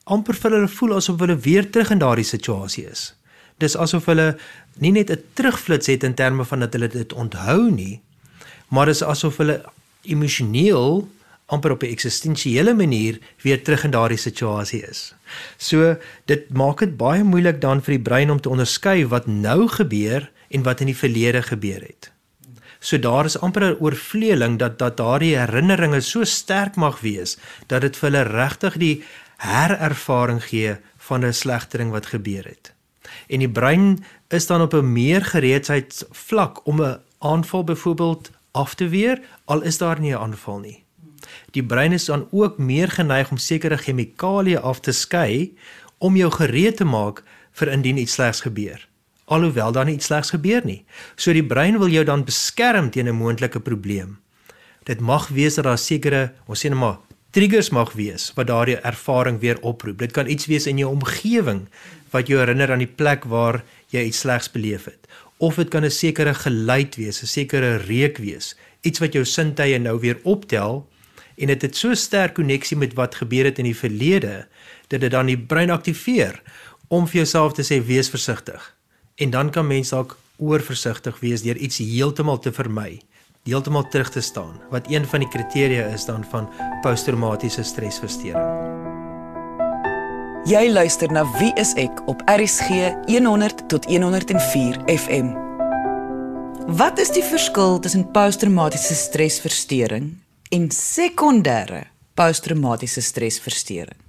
amper 0.04 0.36
vir 0.36 0.52
hulle 0.52 0.68
voel 0.68 0.96
asof 0.98 1.20
hulle 1.20 1.38
weer 1.40 1.70
terug 1.70 1.92
in 1.92 2.02
daardie 2.04 2.28
situasie 2.28 2.86
is. 2.90 3.14
Dis 3.62 3.78
asof 3.80 4.06
hulle 4.12 4.38
nie 4.80 4.92
net 4.92 5.12
'n 5.12 5.24
terugflits 5.34 5.88
het 5.88 6.04
in 6.04 6.14
terme 6.14 6.46
van 6.46 6.60
dat 6.60 6.74
hulle 6.74 6.88
dit 6.88 7.14
onthou 7.14 7.72
nie, 7.72 8.02
maar 8.70 8.86
dis 8.86 9.04
asof 9.04 9.38
hulle 9.38 9.64
emosioneel 10.04 11.08
amper 11.46 11.72
op 11.72 11.84
'n 11.84 11.94
eksistensiële 11.96 12.74
manier 12.74 13.20
weer 13.42 13.64
terug 13.64 13.84
in 13.84 13.92
daardie 13.92 14.18
situasie 14.18 14.82
is. 14.90 15.16
So 15.58 15.98
dit 16.26 16.50
maak 16.50 16.80
dit 16.80 16.98
baie 16.98 17.24
moeilik 17.24 17.62
dan 17.62 17.82
vir 17.82 17.94
die 17.94 18.04
brein 18.04 18.32
om 18.32 18.42
te 18.42 18.50
onderskei 18.50 19.08
wat 19.08 19.28
nou 19.28 19.68
gebeur 19.68 20.32
en 20.50 20.64
wat 20.64 20.80
in 20.80 20.86
die 20.86 20.98
verlede 20.98 21.42
gebeur 21.42 21.82
het. 21.82 22.12
So 22.80 23.00
daar 23.00 23.26
is 23.26 23.40
amper 23.40 23.64
'n 23.64 23.78
oorvleeling 23.80 24.60
dat 24.60 24.80
dat 24.80 24.98
daardie 24.98 25.38
herinneringe 25.38 26.02
so 26.02 26.24
sterk 26.24 26.76
mag 26.76 27.00
wees 27.00 27.38
dat 27.68 27.82
dit 27.82 27.98
vir 27.98 28.12
hulle 28.12 28.24
regtig 28.24 28.78
die 28.78 29.04
herervaring 29.44 30.44
gee 30.44 30.78
van 30.98 31.26
'n 31.26 31.34
slegtering 31.34 31.92
wat 31.92 32.06
gebeur 32.06 32.46
het. 32.46 32.74
En 33.28 33.40
die 33.40 33.50
brein 33.50 34.04
is 34.28 34.48
dan 34.48 34.62
op 34.62 34.74
'n 34.74 34.92
meer 34.92 35.26
gereedheidsvlak 35.26 36.66
om 36.66 36.82
'n 36.82 37.00
aanval 37.18 37.64
byvoorbeeld 37.64 38.32
af 38.52 38.76
te 38.76 38.88
weer 38.88 39.22
al 39.46 39.62
is 39.62 39.78
daar 39.78 40.00
nie 40.00 40.14
'n 40.14 40.18
aanval 40.18 40.60
nie. 40.60 40.84
Die 41.52 41.64
brein 41.64 41.92
is 41.92 42.06
dan 42.06 42.28
ook 42.32 42.58
meer 42.58 42.92
geneig 42.92 43.32
om 43.32 43.38
sekere 43.38 43.78
chemikalieë 43.78 44.60
af 44.60 44.80
te 44.80 44.92
skei 44.92 45.58
om 45.98 46.16
jou 46.16 46.32
gereed 46.32 46.78
te 46.78 46.86
maak 46.86 47.24
vir 47.52 47.68
indien 47.68 47.98
iets 47.98 48.14
slegs 48.14 48.42
gebeur. 48.42 48.88
Alhoewel 49.26 49.72
daar 49.72 49.86
nie 49.86 49.96
iets 49.96 50.06
slegs 50.06 50.30
gebeur 50.30 50.62
nie. 50.66 50.86
So 51.16 51.34
die 51.34 51.46
brein 51.46 51.78
wil 51.80 51.88
jou 51.88 52.04
dan 52.06 52.24
beskerm 52.24 52.90
teen 52.90 53.08
'n 53.08 53.16
moontlike 53.16 53.60
probleem. 53.60 54.20
Dit 54.84 55.00
mag 55.00 55.28
wees 55.28 55.56
dat 55.56 55.64
daar 55.64 55.78
sekere, 55.78 56.34
ons 56.46 56.66
sê 56.66 56.70
net 56.70 56.80
maar 56.80 56.98
triggers 57.34 57.72
mag 57.74 57.96
wees 57.98 58.28
wat 58.38 58.48
daardie 58.48 58.78
ervaring 58.86 59.40
weer 59.42 59.58
oproep. 59.66 59.98
Dit 60.04 60.12
kan 60.14 60.30
iets 60.30 60.46
wees 60.46 60.68
in 60.70 60.78
jou 60.78 60.92
omgewing 60.94 61.66
wat 62.14 62.30
jou 62.30 62.38
herinner 62.38 62.72
aan 62.72 62.84
die 62.84 62.96
plek 63.02 63.26
waar 63.26 63.64
jy 63.90 64.04
iets 64.06 64.22
slegs 64.22 64.52
beleef 64.54 64.86
het 64.86 65.10
of 65.42 65.58
dit 65.58 65.70
kan 65.70 65.84
'n 65.84 65.92
sekere 65.92 66.34
geluid 66.34 66.96
wees, 66.96 67.22
'n 67.22 67.28
sekere 67.28 67.76
reuk 67.78 68.18
wees, 68.18 68.56
iets 68.82 69.00
wat 69.00 69.14
jou 69.14 69.26
sintuie 69.26 69.80
nou 69.80 70.00
weer 70.00 70.20
optel 70.24 70.88
en 71.38 71.48
dit 71.48 71.62
het 71.62 71.76
so 71.76 71.94
sterk 71.94 72.34
koneksie 72.34 72.78
met 72.78 72.94
wat 72.94 73.16
gebeur 73.16 73.46
het 73.46 73.58
in 73.58 73.66
die 73.66 73.78
verlede 73.78 74.48
dat 74.88 75.02
dit 75.02 75.12
dan 75.12 75.26
die 75.26 75.38
brein 75.38 75.70
aktiveer 75.70 76.42
om 76.88 77.08
vir 77.08 77.16
jouself 77.16 77.54
te 77.54 77.64
sê 77.64 77.86
wees 77.86 78.10
versigtig. 78.10 78.76
En 79.16 79.30
dan 79.30 79.50
kan 79.50 79.68
mens 79.68 79.90
dalk 79.90 80.18
oorversigtig 80.38 81.20
wees 81.20 81.42
deur 81.42 81.58
iets 81.58 81.78
heeltemal 81.78 82.40
te 82.40 82.52
vermy, 82.52 83.00
heeltemal 83.44 83.88
terug 83.92 84.10
te 84.10 84.22
staan, 84.22 84.56
wat 84.72 84.88
een 84.88 85.06
van 85.06 85.20
die 85.20 85.28
kriteria 85.28 85.86
is 85.92 86.06
dan 86.08 86.24
van 86.32 86.50
posttraumatiese 86.82 87.64
stresversteuring. 87.64 88.72
Jy 90.48 90.64
luister 90.72 91.12
na 91.12 91.24
Wie 91.40 91.52
is 91.60 91.74
ek 91.80 92.02
op 92.12 92.24
RSG 92.28 92.92
100 93.08 93.66
tot 93.72 93.88
104 93.88 94.80
FM. 94.92 95.32
Wat 96.80 97.00
is 97.00 97.12
die 97.16 97.24
verskil 97.24 97.80
tussen 97.84 98.08
posttraumatiese 98.16 98.96
stresversteuring 98.96 100.14
en 100.52 100.70
sekondêre 100.72 101.86
posttraumatiese 102.16 103.04
stresversteuring? 103.04 104.00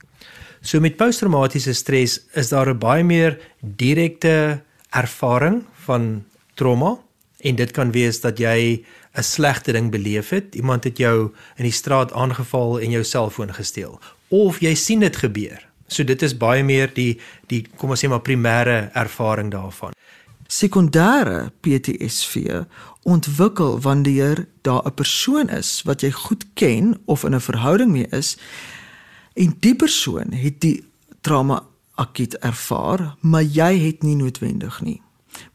So 0.63 0.81
met 0.81 0.97
posttraumatiese 0.97 1.75
stres 1.75 2.21
is 2.35 2.49
daar 2.49 2.71
'n 2.71 2.79
baie 2.79 3.05
meer 3.05 3.39
direkte 3.61 4.63
ervaring 4.91 5.65
van 5.87 6.25
trauma 6.55 6.99
en 7.39 7.55
dit 7.55 7.71
kan 7.71 7.91
wees 7.93 8.21
dat 8.21 8.39
jy 8.39 8.85
'n 9.15 9.23
slegte 9.23 9.73
ding 9.73 9.91
beleef 9.91 10.29
het. 10.29 10.55
Iemand 10.55 10.85
het 10.85 10.99
jou 10.99 11.33
in 11.57 11.65
die 11.65 11.73
straat 11.73 12.13
aangeval 12.13 12.81
en 12.81 12.91
jou 12.91 13.05
selfoon 13.05 13.55
gesteel 13.55 14.01
of 14.29 14.61
jy 14.61 14.75
sien 14.75 15.01
dit 15.01 15.17
gebeur. 15.17 15.67
So 15.87 16.05
dit 16.05 16.23
is 16.23 16.37
baie 16.37 16.63
meer 16.63 16.91
die 16.95 17.21
die 17.47 17.67
kom 17.77 17.91
ons 17.91 18.05
sê 18.05 18.09
maar 18.09 18.25
primêre 18.25 18.91
ervaring 18.93 19.51
daarvan. 19.51 19.93
Sekondêre 20.49 21.53
PTSD 21.61 22.65
ontwikkel 23.03 23.81
wanneer 23.81 24.47
daar 24.63 24.83
'n 24.85 24.95
persoon 24.95 25.49
is 25.49 25.83
wat 25.85 26.01
jy 26.01 26.11
goed 26.11 26.45
ken 26.55 26.99
of 27.05 27.25
in 27.25 27.35
'n 27.35 27.41
verhouding 27.41 27.91
mee 27.91 28.07
is 28.11 28.37
en 29.35 29.57
die 29.61 29.75
persoon 29.75 30.33
het 30.33 30.61
die 30.61 30.85
trauma 31.21 31.63
akut 31.95 32.35
ervaar, 32.39 33.17
maar 33.21 33.43
jy 33.43 33.79
het 33.79 34.03
nie 34.03 34.17
noodwendig 34.17 34.81
nie. 34.81 35.04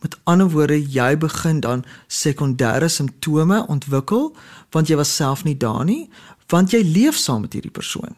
Met 0.02 0.18
ander 0.24 0.50
woorde, 0.50 0.78
jy 0.92 1.18
begin 1.18 1.60
dan 1.60 1.86
sekondêre 2.08 2.88
simptome 2.90 3.66
ontwikkel 3.68 4.36
want 4.72 4.90
jy 4.90 4.96
was 4.96 5.16
self 5.16 5.44
nie 5.44 5.58
daar 5.58 5.86
nie, 5.86 6.10
want 6.50 6.74
jy 6.74 6.82
leef 6.86 7.18
saam 7.18 7.42
met 7.42 7.54
hierdie 7.54 7.74
persoon. 7.74 8.14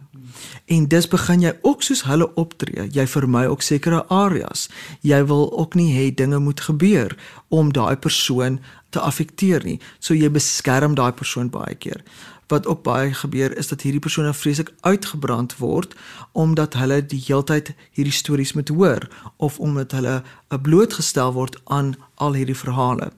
En 0.66 0.88
dis 0.88 1.08
begin 1.08 1.42
jy 1.42 1.54
ook 1.62 1.84
soos 1.84 2.04
hulle 2.04 2.30
optree. 2.36 2.88
Jy 2.92 3.08
vermy 3.08 3.46
ook 3.46 3.62
sekere 3.62 4.04
areas. 4.08 4.70
Jy 5.02 5.24
wil 5.26 5.50
ook 5.60 5.76
nie 5.76 5.92
hê 5.96 6.12
dinge 6.16 6.40
moet 6.40 6.62
gebeur 6.62 7.18
om 7.50 7.74
daai 7.74 7.96
persoon 7.96 8.60
te 8.90 9.00
affekteer 9.00 9.64
nie. 9.64 9.80
So 10.00 10.14
jy 10.14 10.30
beskerm 10.32 10.96
daai 10.96 11.12
persoon 11.12 11.50
baie 11.50 11.76
keer 11.76 12.04
wat 12.52 12.68
ook 12.68 12.84
baie 12.84 13.14
gebeur 13.14 13.58
is 13.58 13.68
dat 13.72 13.82
hierdie 13.82 14.04
persone 14.04 14.34
vreeslik 14.34 14.74
uitgebrand 14.80 15.56
word 15.58 15.96
omdat 16.32 16.76
hulle 16.80 17.00
die 17.14 17.22
heeltyd 17.28 17.74
hierdie 17.96 18.16
stories 18.16 18.54
moet 18.58 18.74
hoor 18.76 19.08
of 19.38 19.60
omdat 19.60 19.96
hulle 19.96 20.22
blootgestel 20.68 21.32
word 21.38 21.60
aan 21.64 21.96
al 22.16 22.36
hierdie 22.36 22.58
verhale. 22.58 23.12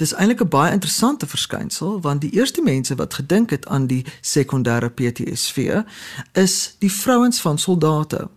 Dis 0.00 0.14
eintlik 0.14 0.40
'n 0.40 0.48
baie 0.48 0.72
interessante 0.72 1.26
verskynsel 1.26 2.00
want 2.00 2.20
die 2.20 2.30
eerste 2.30 2.62
mense 2.62 2.94
wat 2.94 3.14
gedink 3.14 3.50
het 3.50 3.66
aan 3.66 3.86
die 3.86 4.04
sekondêre 4.20 4.88
PTSD 4.88 5.58
is 6.32 6.76
die 6.78 6.92
vrouens 6.92 7.40
van 7.40 7.58
soldate. 7.58 8.28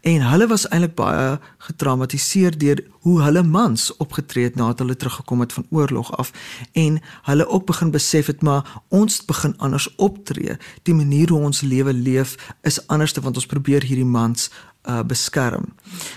En 0.00 0.20
hulle 0.20 0.46
was 0.46 0.68
eintlik 0.68 0.94
baie 0.94 1.40
getraumatiseer 1.58 2.58
deur 2.58 2.84
hoe 3.00 3.22
hulle 3.22 3.42
mans 3.42 3.96
opgetree 3.96 4.44
het 4.44 4.54
nadat 4.54 4.78
hulle 4.78 4.96
teruggekom 4.96 5.40
het 5.40 5.52
van 5.52 5.66
oorlog 5.70 6.16
af 6.16 6.32
en 6.72 7.00
hulle 7.22 7.46
ook 7.48 7.66
begin 7.66 7.90
besef 7.90 8.26
het 8.26 8.42
maar 8.42 8.82
ons 8.88 9.24
begin 9.24 9.56
anders 9.58 9.94
optree. 9.94 10.56
Die 10.82 10.94
manier 10.94 11.28
hoe 11.28 11.40
ons 11.40 11.60
lewe 11.60 11.92
leef 11.92 12.36
is 12.60 12.86
anders 12.86 13.12
te 13.12 13.20
want 13.20 13.36
ons 13.36 13.46
probeer 13.46 13.82
hierdie 13.82 14.04
mans 14.04 14.50
uh, 14.88 15.00
beskerm. 15.06 15.74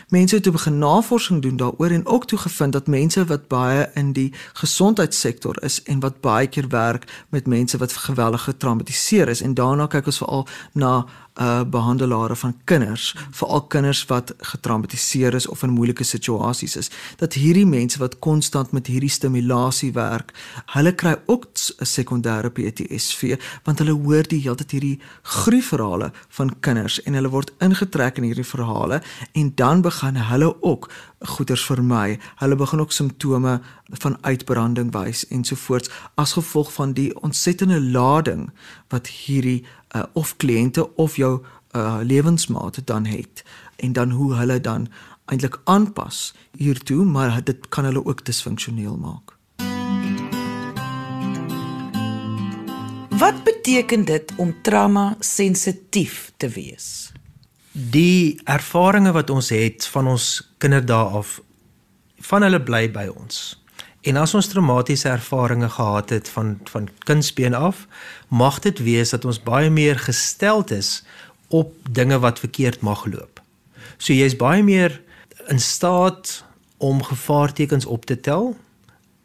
Mense 0.10 0.36
het 0.36 0.44
toe 0.44 0.52
begin 0.52 0.78
navorsing 0.78 1.42
doen 1.42 1.58
daaroor 1.58 1.90
en 1.90 2.06
ook 2.06 2.26
toe 2.26 2.40
gevind 2.40 2.74
dat 2.74 2.88
mense 2.88 3.26
wat 3.26 3.48
baie 3.48 3.90
in 3.94 4.14
die 4.14 4.34
gesondheidssektor 4.54 5.64
is 5.64 5.84
en 5.84 6.00
wat 6.00 6.22
baie 6.22 6.48
keer 6.48 6.68
werk 6.68 7.26
met 7.30 7.48
mense 7.48 7.78
wat 7.78 7.94
geweldig 7.94 8.44
getraumatiseer 8.44 9.28
is 9.28 9.42
en 9.42 9.54
daarna 9.54 9.88
kyk 9.88 10.06
ons 10.06 10.18
veral 10.18 10.48
na 10.74 11.06
uh 11.40 11.64
behandelare 11.64 12.36
van 12.36 12.56
kinders, 12.64 13.16
veral 13.32 13.66
kinders 13.68 14.06
wat 14.06 14.34
getraumatiseer 14.38 15.34
is 15.34 15.48
of 15.48 15.64
in 15.64 15.70
moeilike 15.70 16.04
situasies 16.04 16.76
is, 16.76 16.92
dat 17.18 17.34
hierdie 17.34 17.66
mense 17.66 18.00
wat 18.00 18.20
konstant 18.20 18.72
met 18.72 18.88
hierdie 18.88 19.10
stimulasie 19.10 19.92
werk, 19.94 20.32
hulle 20.76 20.96
kry 20.96 21.16
ook 21.26 21.46
'n 21.46 21.86
sekondêre 21.86 22.50
PTSD 22.50 23.38
want 23.64 23.80
hulle 23.80 23.96
hoor 24.06 24.24
die 24.28 24.40
hele 24.40 24.56
tyd 24.56 24.72
hierdie 24.72 25.00
gruwelverhale 25.24 26.12
van 26.38 26.54
kinders 26.60 27.00
en 27.04 27.14
hulle 27.14 27.30
word 27.30 27.52
ingetrek 27.60 28.18
in 28.18 28.28
hierdie 28.30 28.48
verhale 28.48 29.02
en 29.34 29.52
dan 29.56 29.82
begin 29.82 30.16
hulle 30.16 30.56
ook 30.62 30.90
goeders 31.26 31.66
vermy. 31.66 32.20
Hulle 32.36 32.56
begin 32.56 32.80
ook 32.80 32.92
simptome 32.92 33.62
van 33.90 34.18
uitbranding 34.22 34.92
wys 34.94 35.28
ensovoorts 35.28 35.90
as 36.16 36.34
gevolg 36.34 36.74
van 36.74 36.94
die 36.94 37.22
ontsettende 37.22 37.82
lading 37.82 38.50
wat 38.88 39.08
hierdie 39.08 39.66
uh, 39.96 40.04
of 40.14 40.36
kliënte 40.38 40.96
of 40.96 41.16
jou 41.16 41.42
uh, 41.76 41.98
lewensmaat 42.02 42.82
dan 42.86 43.06
het 43.06 43.44
en 43.76 43.94
dan 43.94 44.10
hoe 44.10 44.34
hulle 44.36 44.62
dan 44.62 44.88
eintlik 45.26 45.60
aanpas 45.64 46.34
hiertoe, 46.58 47.06
maar 47.06 47.44
dit 47.44 47.70
kan 47.70 47.84
hulle 47.84 48.06
ook 48.06 48.26
disfunksioneel 48.26 48.98
maak. 48.98 49.34
Wat 53.18 53.44
beteken 53.44 54.06
dit 54.06 54.34
om 54.36 54.56
trauma 54.62 55.16
sensitief 55.20 56.32
te 56.38 56.50
wees? 56.50 57.12
Die 57.76 58.40
ervarings 58.48 59.12
wat 59.12 59.30
ons 59.30 59.50
het 59.52 59.86
van 59.92 60.08
ons 60.08 60.54
kinderdae 60.64 61.20
af 61.20 61.42
van 62.24 62.46
hulle 62.48 62.62
bly 62.64 62.86
by 62.92 63.10
ons. 63.12 63.58
En 64.08 64.16
as 64.22 64.34
ons 64.38 64.48
traumatiese 64.48 65.10
ervarings 65.12 65.74
gehad 65.74 66.14
het 66.16 66.30
van 66.32 66.56
van 66.72 66.88
kindsbeen 67.04 67.54
af, 67.54 67.84
mag 68.28 68.62
dit 68.64 68.80
wees 68.80 69.12
dat 69.12 69.26
ons 69.26 69.42
baie 69.44 69.70
meer 69.70 70.00
gesteld 70.00 70.72
is 70.72 71.04
op 71.48 71.74
dinge 71.92 72.20
wat 72.20 72.40
verkeerd 72.40 72.80
mag 72.80 73.06
loop. 73.06 73.42
So 73.98 74.14
jy's 74.14 74.40
baie 74.40 74.64
meer 74.64 75.02
in 75.52 75.60
staat 75.60 76.46
om 76.78 77.04
gevaartekens 77.04 77.86
op 77.86 78.06
te 78.06 78.20
tel 78.20 78.56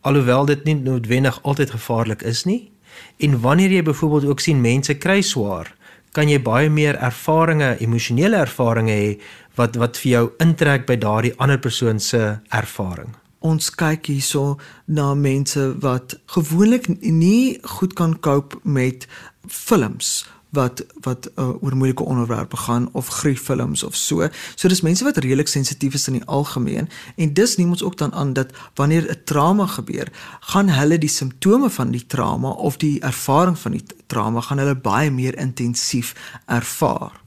alhoewel 0.01 0.45
dit 0.45 0.65
nie 0.65 0.75
noodwendig 0.75 1.43
altyd 1.43 1.71
gevaarlik 1.71 2.23
is 2.23 2.45
nie. 2.45 2.73
En 3.17 3.41
wanneer 3.41 3.71
jy 3.71 3.83
byvoorbeeld 3.83 4.25
ook 4.25 4.41
sien 4.41 4.61
mense 4.61 4.95
kry 4.95 5.21
swaar, 5.21 5.75
kan 6.13 6.29
jy 6.29 6.41
baie 6.43 6.71
meer 6.71 6.99
ervarings, 6.99 7.81
emosionele 7.81 8.43
ervarings 8.43 8.91
hê 8.91 9.19
wat 9.59 9.77
wat 9.77 9.99
vir 10.03 10.13
jou 10.13 10.25
intrek 10.43 10.87
by 10.89 10.97
daardie 10.97 11.35
ander 11.39 11.59
persoon 11.59 12.01
se 12.01 12.21
ervaring. 12.51 13.15
Ons 13.41 13.71
kyk 13.73 14.11
hierso 14.13 14.59
na 14.87 15.15
mense 15.15 15.63
wat 15.81 16.19
gewoonlik 16.35 16.91
nie 17.01 17.59
goed 17.79 17.95
kan 17.97 18.19
cope 18.21 18.61
met 18.65 19.07
films 19.49 20.27
wat 20.51 20.85
wat 21.01 21.31
uh, 21.37 21.63
oor 21.63 21.77
moeilike 21.77 22.03
onderwerpe 22.03 22.57
gaan 22.57 22.89
of 22.93 23.09
grieffilms 23.09 23.83
of 23.83 23.95
so. 23.97 24.29
So 24.55 24.69
dis 24.69 24.81
mense 24.81 25.05
wat 25.05 25.17
redelik 25.17 25.49
sensitief 25.49 25.95
is 25.95 26.09
in 26.09 26.19
die 26.19 26.25
algemeen 26.25 26.89
en 27.17 27.35
dis 27.35 27.57
neem 27.57 27.71
ons 27.71 27.83
ook 27.83 27.99
dan 27.99 28.13
aan 28.13 28.33
dat 28.33 28.53
wanneer 28.75 29.11
'n 29.11 29.21
trauma 29.25 29.67
gebeur, 29.67 30.09
gaan 30.41 30.69
hulle 30.69 30.99
die 30.99 31.09
simptome 31.09 31.71
van 31.71 31.91
die 31.91 32.07
trauma 32.07 32.51
of 32.51 32.77
die 32.77 33.01
ervaring 33.01 33.59
van 33.59 33.73
die 33.73 33.85
trauma 34.07 34.41
gaan 34.41 34.59
hulle 34.59 34.75
baie 34.75 35.11
meer 35.11 35.39
intensief 35.39 36.15
ervaar. 36.47 37.21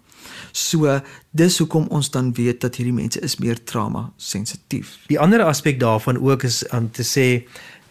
So 0.52 1.02
dis 1.32 1.58
hoekom 1.58 1.88
ons 1.90 2.12
dan 2.14 2.34
weet 2.34 2.62
dat 2.62 2.76
hierdie 2.76 2.94
mense 2.94 3.20
is 3.20 3.40
meer 3.42 3.64
trauma 3.64 4.12
sensitief. 4.18 4.98
Die 5.08 5.20
ander 5.20 5.42
aspek 5.44 5.80
daarvan 5.80 6.18
ook 6.22 6.44
is 6.44 6.62
om 6.70 6.92
te 6.92 7.04
sê 7.04 7.48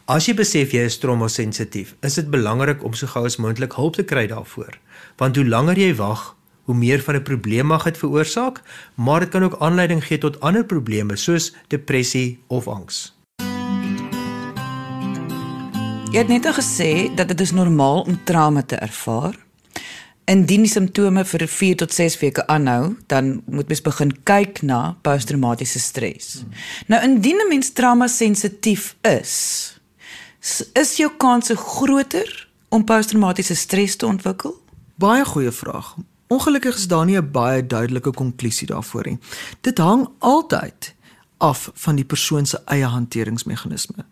as 0.07 0.29
jy 0.29 0.35
besef 0.39 0.73
jy 0.75 0.85
is 0.87 0.99
trauma 0.99 1.29
sensitief, 1.29 1.95
is 2.03 2.15
dit 2.15 2.31
belangrik 2.31 2.85
om 2.85 2.95
so 2.95 3.11
gou 3.11 3.25
as 3.27 3.39
moontlik 3.43 3.75
hulp 3.79 3.99
te 3.99 4.05
kry 4.07 4.27
daarvoor. 4.31 4.79
Want 5.17 5.37
hoe 5.37 5.47
langer 5.47 5.79
jy 5.79 5.95
wag, 5.95 6.37
hoe 6.65 6.75
meer 6.75 7.01
van 7.03 7.15
'n 7.15 7.23
probleem 7.23 7.67
mag 7.67 7.85
dit 7.85 7.99
veroorsaak, 7.99 8.63
maar 8.95 9.21
dit 9.21 9.29
kan 9.29 9.43
ook 9.43 9.57
aanleiding 9.59 10.05
gee 10.05 10.19
tot 10.19 10.41
ander 10.41 10.65
probleme 10.65 11.17
soos 11.17 11.55
depressie 11.69 12.39
of 12.47 12.67
angs. 12.69 13.15
Jy 16.13 16.19
het 16.19 16.29
net 16.29 16.47
gesê 16.47 17.15
dat 17.15 17.29
dit 17.29 17.41
is 17.41 17.51
normaal 17.53 18.01
om 18.01 18.25
trauma 18.25 18.63
te 18.63 18.77
ervaar. 18.77 19.37
Indien 20.25 20.63
die 20.63 20.71
simptome 20.71 21.25
vir 21.25 21.49
4 21.49 21.77
tot 21.77 21.93
6 21.93 22.19
weke 22.21 22.47
aanhou, 22.47 22.97
dan 23.07 23.43
moet 23.47 23.69
mens 23.69 23.81
begin 23.81 24.13
kyk 24.23 24.63
na 24.63 24.97
posttraumatiese 25.03 25.79
stres. 25.79 26.35
Hmm. 26.35 26.53
Nou 26.87 27.03
indien 27.03 27.41
'n 27.41 27.49
mens 27.49 27.73
trauma 27.73 28.07
sensitief 28.07 28.95
is, 29.01 29.81
is 30.73 30.97
jou 30.97 31.11
kanse 31.17 31.57
groter 31.57 32.49
om 32.69 32.85
posttraumatiese 32.85 33.55
stres 33.55 33.97
te 33.97 34.07
ontwikkel? 34.07 34.62
Baie 34.95 35.25
goeie 35.25 35.53
vraag. 35.53 35.95
Ongelukkig 36.27 36.77
is 36.77 36.89
daar 36.89 37.05
nie 37.05 37.19
'n 37.19 37.31
baie 37.31 37.67
duidelike 37.67 38.11
konklusie 38.11 38.67
daarvoor 38.67 39.05
nie. 39.05 39.19
Dit 39.61 39.79
hang 39.79 40.09
altyd 40.19 40.95
af 41.37 41.71
van 41.75 41.95
die 41.95 42.05
persoon 42.05 42.47
se 42.47 42.61
eie 42.65 42.85
hanteringsmeganismes. 42.85 44.05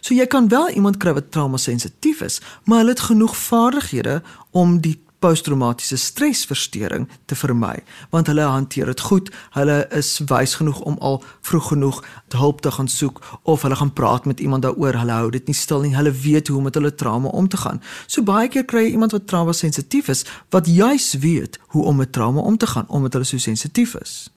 So 0.00 0.14
jy 0.14 0.26
kan 0.26 0.48
wel 0.48 0.68
iemand 0.68 0.96
kry 0.96 1.12
wat 1.12 1.30
trauma 1.30 1.56
sensitief 1.56 2.20
is, 2.20 2.40
maar 2.64 2.78
hulle 2.78 2.90
het 2.90 3.00
genoeg 3.00 3.36
vaardighede 3.36 4.22
om 4.50 4.80
die 4.80 5.02
posttraumatiese 5.20 5.96
stresversteuring 6.00 7.08
te 7.30 7.36
vermy 7.36 7.76
want 8.10 8.26
hulle 8.26 8.46
hanteer 8.48 8.90
dit 8.90 9.00
goed. 9.00 9.30
Hulle 9.56 9.84
is 9.96 10.18
wys 10.30 10.56
genoeg 10.60 10.80
om 10.80 10.96
al 10.98 11.22
vroeg 11.46 11.68
genoeg 11.74 12.02
hulp 12.40 12.60
te 12.60 12.70
gaan 12.70 12.88
soek 12.88 13.20
of 13.42 13.62
hulle 13.62 13.76
gaan 13.76 13.92
praat 13.92 14.24
met 14.24 14.40
iemand 14.40 14.62
daaroor. 14.62 14.98
Hulle 14.98 15.12
hou 15.12 15.30
dit 15.30 15.46
nie 15.46 15.56
stil 15.56 15.84
nie. 15.84 15.94
Hulle 15.96 16.12
weet 16.12 16.48
hoe 16.48 16.56
om 16.56 16.68
met 16.68 16.74
hulle 16.74 16.94
trauma 16.94 17.28
om 17.28 17.48
te 17.48 17.60
gaan. 17.60 17.82
So 18.06 18.22
baie 18.22 18.48
keer 18.48 18.64
kry 18.64 18.86
jy 18.86 18.96
iemand 18.96 19.12
wat 19.16 19.26
trauma 19.26 19.52
sensitief 19.52 20.08
is 20.08 20.24
wat 20.50 20.66
juis 20.66 21.14
weet 21.20 21.58
hoe 21.74 21.84
om 21.84 21.96
met 21.96 22.12
trauma 22.12 22.40
om 22.40 22.56
te 22.56 22.66
gaan 22.66 22.88
omdat 22.88 23.12
hulle 23.12 23.28
so 23.28 23.38
sensitief 23.38 23.94
is. 23.94 24.30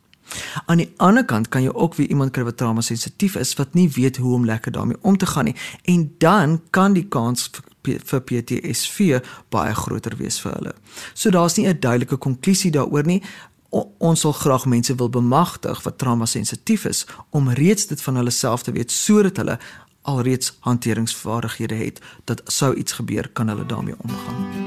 Aan 0.66 0.78
die 0.82 0.90
ander 0.98 1.26
kant 1.26 1.50
kan 1.50 1.64
jy 1.64 1.72
ook 1.74 1.96
weer 1.96 2.10
iemand 2.10 2.32
kry 2.32 2.44
wat 2.44 2.58
trauma 2.58 2.82
sensitief 2.82 3.36
is 3.36 3.54
wat 3.60 3.74
nie 3.74 3.90
weet 3.90 4.18
hoe 4.18 4.34
om 4.34 4.46
lekker 4.46 4.72
daarmee 4.72 4.98
om 5.02 5.18
te 5.18 5.26
gaan 5.26 5.46
nie. 5.46 5.56
En 5.84 6.16
dan 6.18 6.62
kan 6.70 6.94
die 6.94 7.08
kans 7.08 7.50
vir 7.84 8.22
PTSD 8.22 9.22
baie 9.50 9.74
groter 9.76 10.18
wees 10.18 10.40
vir 10.42 10.54
hulle. 10.58 10.74
So 11.14 11.30
daar's 11.30 11.58
nie 11.58 11.68
'n 11.68 11.80
duidelike 11.80 12.18
konklusie 12.18 12.72
daaroor 12.72 13.06
nie. 13.06 13.22
O, 13.70 13.92
ons 13.98 14.20
sal 14.20 14.34
graag 14.34 14.66
mense 14.66 14.96
wil 14.96 15.10
bemagtig 15.10 15.84
wat 15.84 15.98
trauma 15.98 16.26
sensitief 16.26 16.86
is 16.86 17.06
om 17.30 17.50
reeds 17.50 17.88
dit 17.88 18.02
van 18.02 18.16
hulle 18.16 18.30
self 18.30 18.64
te 18.64 18.72
weet 18.72 18.92
sodat 18.92 19.38
hulle 19.38 19.58
alreeds 20.04 20.58
hanteringsvaardighede 20.60 21.76
het 21.76 22.02
dat 22.26 22.42
sou 22.46 22.76
iets 22.76 22.92
gebeur 22.92 23.30
kan 23.34 23.48
hulle 23.48 23.66
daarmee 23.66 23.96
omgaan. 23.98 24.64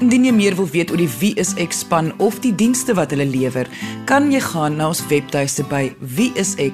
Indien 0.00 0.24
jy 0.24 0.32
meer 0.32 0.54
wil 0.56 0.68
weet 0.72 0.90
oor 0.90 0.96
die 0.96 1.10
Wie 1.20 1.34
is 1.36 1.52
ek 1.60 1.72
span 1.76 2.08
of 2.24 2.40
die 2.40 2.54
dienste 2.56 2.94
wat 2.96 3.10
hulle 3.12 3.28
lewer, 3.28 3.68
kan 4.08 4.32
jy 4.32 4.40
gaan 4.40 4.76
na 4.80 4.88
ons 4.94 5.04
webtuiste 5.12 5.64
by 5.68 5.92
wieisek.co.za. 6.00 6.70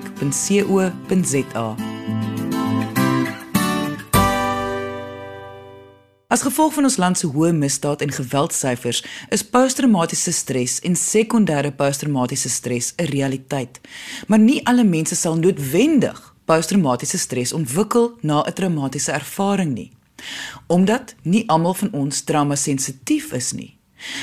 As 6.28 6.42
gevolg 6.42 6.72
van 6.74 6.88
ons 6.88 6.96
land 6.98 7.18
se 7.18 7.28
hoë 7.30 7.52
misdaad 7.54 8.00
en 8.02 8.10
geweldsyfers, 8.10 8.98
is 9.30 9.44
posttraumatiese 9.46 10.32
stres 10.34 10.80
en 10.82 10.98
sekondêre 10.98 11.70
posttraumatiese 11.70 12.50
stres 12.50 12.92
'n 12.96 13.06
realiteit. 13.12 13.80
Maar 14.26 14.38
nie 14.38 14.66
alle 14.66 14.84
mense 14.84 15.14
sal 15.14 15.36
noodwendig 15.36 16.34
posttraumatiese 16.44 17.18
stres 17.18 17.52
ontwikkel 17.52 18.18
na 18.20 18.42
'n 18.42 18.52
traumatiese 18.52 19.12
ervaring 19.12 19.74
nie. 19.74 19.92
Omdat 20.66 21.14
nie 21.22 21.48
almal 21.48 21.74
van 21.74 21.92
ons 21.92 22.20
trauma 22.20 22.54
sensitief 22.54 23.32
is 23.32 23.52
nie. 23.52 23.78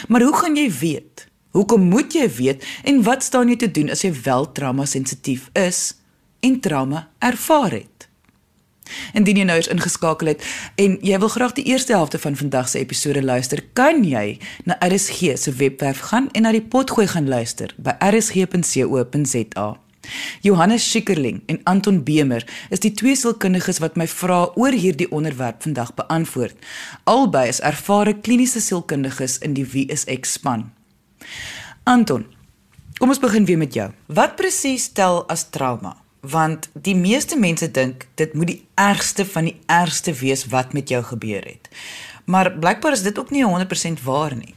Maar 0.08 0.22
hoe 0.22 0.36
gaan 0.36 0.56
jy 0.56 0.72
weet? 0.80 1.28
Hoekom 1.52 1.82
moet 1.82 2.14
jy 2.14 2.30
weet 2.36 2.66
en 2.84 3.04
wat 3.04 3.24
staan 3.24 3.48
jy 3.48 3.56
te 3.56 3.72
doen 3.72 3.90
as 3.90 4.02
jy 4.02 4.14
wel 4.24 4.52
trauma 4.52 4.86
sensitief 4.86 5.50
is 5.54 5.96
en 6.40 6.60
trauma 6.60 7.10
ervaar 7.20 7.72
het? 7.72 8.10
Indien 9.14 9.38
jy 9.38 9.46
nou 9.48 9.58
eens 9.58 9.72
ingeskakel 9.72 10.34
het 10.34 10.44
en 10.76 10.98
jy 11.02 11.20
wil 11.20 11.32
graag 11.32 11.56
die 11.58 11.66
eerste 11.72 11.96
helfte 11.96 12.20
van 12.20 12.36
vandag 12.36 12.70
se 12.70 12.80
episode 12.80 13.24
luister, 13.24 13.64
kan 13.74 14.04
jy 14.04 14.40
na 14.64 14.78
RSG 14.84 15.38
se 15.40 15.52
webwerf 15.52 16.00
gaan 16.12 16.30
en 16.32 16.48
na 16.48 16.52
die 16.52 16.66
potgooi 16.66 17.08
gaan 17.08 17.28
luister 17.28 17.74
by 17.78 17.96
rsg.co.za. 18.00 19.70
Johannes 20.42 20.90
Schikkerling 20.90 21.44
en 21.46 21.60
Anton 21.64 22.04
Bemer 22.04 22.44
is 22.70 22.84
die 22.84 22.92
twee 22.92 23.16
sielkundiges 23.16 23.80
wat 23.84 23.96
my 24.00 24.08
vra 24.12 24.44
oor 24.60 24.76
hierdie 24.76 25.10
onderwerp 25.12 25.64
vandag 25.64 25.94
beantwoord. 25.96 26.56
Albei 27.08 27.48
is 27.48 27.62
ervare 27.64 28.18
kliniese 28.20 28.62
sielkundiges 28.62 29.40
in 29.40 29.56
die 29.58 29.66
Wie 29.66 29.88
is 29.94 30.06
ek 30.12 30.28
span. 30.28 30.70
Anton, 31.88 32.28
kom 33.00 33.16
ons 33.16 33.24
begin 33.24 33.48
weer 33.48 33.60
met 33.60 33.76
jou. 33.76 33.90
Wat 34.08 34.36
presies 34.40 34.92
tel 34.92 35.24
as 35.32 35.48
trauma? 35.50 36.03
Want 36.24 36.70
die 36.74 36.96
meeste 36.96 37.36
mense 37.40 37.68
dink 37.72 38.08
dit 38.16 38.34
moet 38.34 38.48
die 38.48 38.62
ergste 38.80 39.26
van 39.28 39.50
die 39.50 39.58
ergste 39.68 40.14
wees 40.16 40.46
wat 40.52 40.74
met 40.74 40.90
jou 40.90 41.04
gebeur 41.04 41.44
het. 41.44 41.68
Maar 42.26 42.52
blykbaar 42.52 42.96
is 42.96 43.04
dit 43.04 43.20
ook 43.20 43.32
nie 43.32 43.44
100% 43.44 44.04
waar 44.04 44.36
nie. 44.36 44.56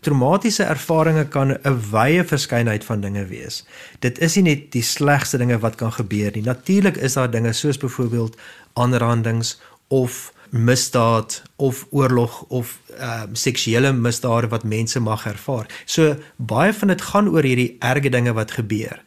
Traumatiese 0.00 0.62
ervarings 0.62 1.28
kan 1.28 1.50
'n 1.50 1.80
wye 1.90 2.24
verskeidenheid 2.24 2.84
van 2.84 3.00
dinge 3.00 3.24
wees. 3.26 3.66
Dit 3.98 4.18
is 4.18 4.34
nie 4.34 4.42
net 4.42 4.72
die 4.72 4.82
slegste 4.82 5.38
dinge 5.38 5.58
wat 5.58 5.74
kan 5.74 5.92
gebeur 5.92 6.30
nie. 6.34 6.42
Natuurlik 6.42 6.96
is 6.96 7.12
daar 7.12 7.30
dinge 7.30 7.52
soos 7.52 7.78
byvoorbeeld 7.78 8.36
aanrandings 8.72 9.60
of 9.88 10.32
misdaad 10.50 11.42
of 11.56 11.86
oorlog 11.90 12.44
of 12.48 12.78
ehm 12.98 13.02
uh, 13.02 13.22
seksuele 13.32 13.92
misdade 13.92 14.48
wat 14.48 14.64
mense 14.64 15.00
mag 15.00 15.26
ervaar. 15.26 15.66
So 15.84 16.16
baie 16.36 16.72
van 16.72 16.88
dit 16.88 17.02
gaan 17.02 17.28
oor 17.28 17.42
hierdie 17.42 17.76
erge 17.78 18.08
dinge 18.08 18.32
wat 18.32 18.50
gebeur. 18.50 19.02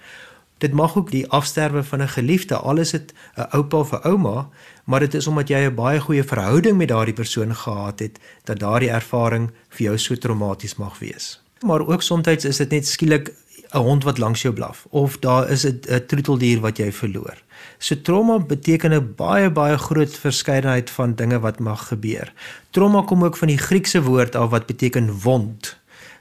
Dit 0.59 0.73
mag 0.75 0.97
ook 0.97 1.11
die 1.11 1.27
afsterwe 1.27 1.83
van 1.83 2.01
'n 2.01 2.07
geliefde, 2.07 2.55
alles 2.55 2.91
het 2.91 3.13
'n 3.35 3.47
oupa 3.55 3.77
of 3.77 3.91
'n 3.91 4.07
ouma, 4.07 4.49
maar 4.83 4.99
dit 4.99 5.13
is 5.13 5.27
omdat 5.27 5.47
jy 5.47 5.57
'n 5.65 5.75
baie 5.75 5.99
goeie 5.99 6.23
verhouding 6.23 6.77
met 6.77 6.87
daardie 6.87 7.13
persoon 7.13 7.55
gehad 7.55 7.99
het 7.99 8.19
dat 8.43 8.59
daardie 8.59 8.89
ervaring 8.89 9.51
vir 9.69 9.85
jou 9.85 9.97
so 9.97 10.15
traumaties 10.15 10.75
mag 10.75 10.99
wees. 10.99 11.41
Maar 11.65 11.87
ook 11.87 12.01
soms 12.01 12.27
is 12.27 12.57
dit 12.57 12.69
net 12.69 12.87
skielik 12.87 13.33
'n 13.71 13.77
hond 13.77 14.03
wat 14.03 14.17
langs 14.17 14.41
jou 14.41 14.53
blaf 14.53 14.85
of 14.89 15.17
daar 15.17 15.49
is 15.49 15.65
'n 15.65 16.05
troeteldier 16.07 16.59
wat 16.59 16.77
jy 16.77 16.91
verloor. 16.91 17.37
So 17.77 18.01
trauma 18.01 18.39
beteken 18.39 18.93
'n 18.93 19.13
baie 19.15 19.49
baie 19.49 19.77
groot 19.77 20.17
verskeidenheid 20.17 20.89
van 20.89 21.15
dinge 21.15 21.39
wat 21.39 21.59
mag 21.59 21.87
gebeur. 21.87 22.33
Trauma 22.69 23.01
kom 23.01 23.23
ook 23.23 23.37
van 23.37 23.47
die 23.47 23.57
Griekse 23.57 24.01
woord 24.01 24.35
af 24.35 24.49
wat 24.49 24.65
beteken 24.65 25.19
wond. 25.21 25.78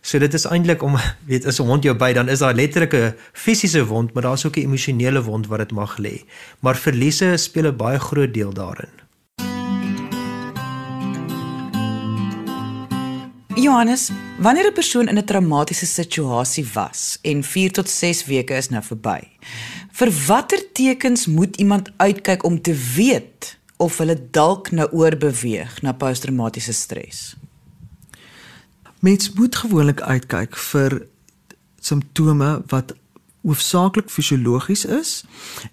So 0.08 0.16
dit 0.16 0.32
is 0.32 0.46
eintlik 0.48 0.80
om 0.82 0.94
weet 1.30 1.44
as 1.44 1.58
'n 1.60 1.68
hond 1.68 1.84
jou 1.84 1.92
byt 1.96 2.14
dan 2.14 2.28
is 2.28 2.38
daar 2.38 2.54
letterlik 2.54 2.94
'n 2.94 3.14
fisiese 3.32 3.84
wond, 3.84 4.12
maar 4.12 4.22
daar's 4.22 4.46
ook 4.46 4.56
'n 4.56 4.60
emosionele 4.60 5.22
wond 5.22 5.46
wat 5.46 5.58
dit 5.58 5.72
mag 5.72 5.98
lê. 5.98 6.24
Maar 6.60 6.76
verliese 6.76 7.36
speel 7.36 7.66
'n 7.66 7.76
baie 7.76 7.98
groot 7.98 8.34
deel 8.34 8.52
daarin. 8.52 8.94
Johannes, 13.54 14.10
wanneer 14.38 14.66
'n 14.66 14.72
persoon 14.72 15.08
in 15.08 15.18
'n 15.18 15.24
traumatiese 15.24 15.86
situasie 15.86 16.66
was 16.72 17.18
en 17.22 17.44
4 17.44 17.72
tot 17.72 17.88
6 17.88 18.24
weke 18.24 18.54
is 18.54 18.68
nou 18.68 18.82
verby. 18.82 19.20
Vir 19.92 20.10
watter 20.26 20.72
tekens 20.72 21.26
moet 21.26 21.56
iemand 21.56 21.90
uitkyk 21.96 22.44
om 22.44 22.62
te 22.62 22.74
weet 22.96 23.58
of 23.76 23.98
hulle 23.98 24.28
dalk 24.30 24.70
nou 24.70 24.88
oorbeweeg 24.90 25.82
na 25.82 25.92
posttraumatiese 25.92 26.72
stres? 26.72 27.37
Mens 29.00 29.32
moet 29.32 29.56
gewoonlik 29.56 30.00
uitkyk 30.00 30.56
vir 30.56 31.06
simptome 31.80 32.62
wat 32.66 32.94
hoofsaaklik 33.46 34.10
fisiologies 34.10 34.84
is 34.84 35.24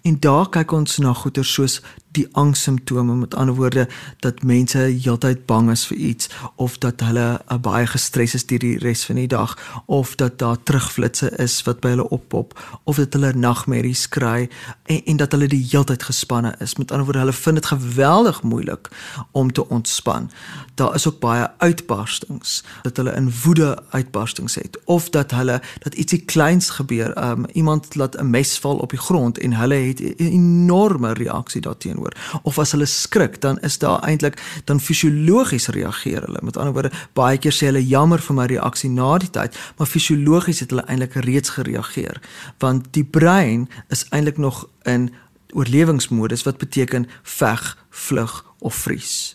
en 0.02 0.20
daar 0.20 0.48
kyk 0.48 0.72
ons 0.72 0.98
na 1.02 1.12
goeie 1.12 1.42
soos 1.44 1.80
die 2.16 2.26
angssimptome 2.32 3.14
met 3.14 3.34
ander 3.34 3.54
woorde 3.54 3.86
dat 4.24 4.42
mense 4.42 4.78
heeltyd 4.78 5.46
bang 5.46 5.70
is 5.70 5.86
vir 5.90 5.96
iets 5.96 6.30
of 6.56 6.78
dat 6.78 7.00
hulle 7.04 7.26
uh, 7.36 7.58
baie 7.60 7.86
gestres 7.86 8.34
is 8.38 8.46
deur 8.48 8.62
die 8.62 8.78
res 8.82 9.04
van 9.08 9.20
die 9.20 9.28
dag 9.30 9.56
of 9.86 10.14
dat 10.20 10.38
daar 10.42 10.58
terugflitsse 10.62 11.30
is 11.42 11.58
wat 11.68 11.80
by 11.84 11.94
hulle 11.94 12.08
oppop 12.14 12.56
of 12.84 13.00
dat 13.00 13.16
hulle 13.16 13.32
nagmerries 13.36 14.06
kry 14.08 14.48
en, 14.86 15.00
en 15.04 15.20
dat 15.20 15.32
hulle 15.36 15.48
die 15.50 15.62
heeltyd 15.70 16.02
gespanne 16.06 16.54
is. 16.64 16.76
Met 16.76 16.90
ander 16.90 17.06
woorde 17.06 17.24
hulle 17.24 17.36
vind 17.36 17.60
dit 17.60 17.66
geweldig 17.66 18.42
moeilik 18.42 18.90
om 19.30 19.52
te 19.52 19.68
ontspan. 19.68 20.30
Daar 20.74 20.94
is 20.94 21.06
ook 21.08 21.20
baie 21.20 21.48
uitbarstings 21.58 22.62
dat 22.82 22.96
hulle 22.96 23.14
in 23.16 23.32
woede 23.44 23.76
uitbarstings 23.90 24.54
het 24.54 24.78
of 24.84 25.10
dat 25.10 25.30
hulle 25.30 25.60
dat 25.84 25.94
ietsie 25.94 26.22
kleins 26.24 26.70
gebeur. 26.70 27.12
Um, 27.24 27.46
iemand 27.52 27.94
laat 27.94 28.16
'n 28.16 28.30
mes 28.30 28.58
val 28.58 28.76
op 28.76 28.90
die 28.90 28.98
grond 28.98 29.38
en 29.38 29.52
hulle 29.52 29.74
het 29.74 30.00
'n 30.00 30.14
enorme 30.18 31.12
reaksie 31.12 31.60
daarteenoor 31.60 32.05
daaroor 32.06 32.40
of 32.42 32.58
as 32.58 32.72
hulle 32.72 32.86
skrik? 32.86 33.40
Dan 33.40 33.58
is 33.60 33.78
daar 33.78 34.02
eintlik 34.02 34.38
dan 34.64 34.80
fisiologies 34.80 35.68
reageer 35.68 36.22
hulle. 36.22 36.38
Met 36.42 36.56
ander 36.56 36.72
woorde 36.72 36.92
baie 37.14 37.38
keer 37.38 37.52
sê 37.52 37.66
hulle 37.70 37.84
jammer 37.86 38.20
vir 38.20 38.34
my 38.34 38.46
reaksie 38.46 38.90
na 38.90 39.18
die 39.18 39.30
tyd 39.30 39.56
maar 39.76 39.86
fisiologies 39.86 40.60
het 40.60 40.70
hulle 40.70 40.86
eintlik 40.86 41.14
reeds 41.14 41.50
gereageer. 41.56 42.20
Want 42.58 42.92
die 42.92 43.04
brein 43.04 43.68
is 43.88 44.06
eintlik 44.10 44.38
nog 44.38 44.66
in 44.84 45.12
oorlewingsmodus 45.54 46.42
wat 46.44 46.58
beteken 46.58 47.08
veg 47.22 47.76
vlug 47.90 48.44
of 48.58 48.74
vries. 48.74 49.34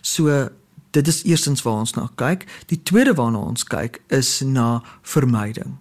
So 0.00 0.48
dit 0.90 1.06
is 1.06 1.22
eerstens 1.24 1.62
waar 1.62 1.84
ons 1.84 1.94
na 1.94 2.08
kyk. 2.14 2.46
Die 2.66 2.82
tweede 2.82 3.14
waarna 3.14 3.38
ons 3.38 3.64
kyk 3.64 4.00
is 4.08 4.40
na 4.40 4.82
vermyding. 5.02 5.76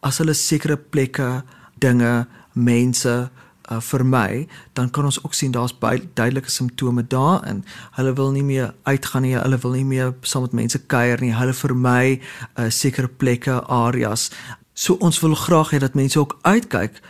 As 0.00 0.18
hulle 0.18 0.34
sekere 0.34 0.76
plekke 0.76 1.42
dinge 1.80 2.26
mense 2.52 3.30
uh, 3.70 3.80
vermy, 3.80 4.46
dan 4.72 4.90
kan 4.90 5.04
ons 5.04 5.22
ook 5.24 5.34
sien 5.34 5.50
daar's 5.50 5.74
duidelike 6.14 6.50
simptome 6.50 7.06
daarin. 7.06 7.64
Hulle 7.96 8.12
wil 8.12 8.30
nie 8.30 8.42
meer 8.42 8.74
uitgaan 8.82 9.22
nie, 9.22 9.36
hulle 9.36 9.58
wil 9.58 9.70
nie 9.70 9.84
meer 9.84 10.14
saam 10.20 10.42
met 10.42 10.52
mense 10.52 10.78
kuier 10.78 11.20
nie. 11.20 11.32
Hulle 11.34 11.54
vermy 11.54 12.20
uh, 12.20 12.68
sekere 12.68 13.08
plekke, 13.08 13.62
areas. 13.66 14.30
So 14.74 14.96
ons 15.00 15.20
wil 15.20 15.34
graag 15.34 15.70
hê 15.70 15.78
dat 15.78 15.94
mense 15.94 16.18
ook 16.18 16.38
uitkyk 16.42 17.00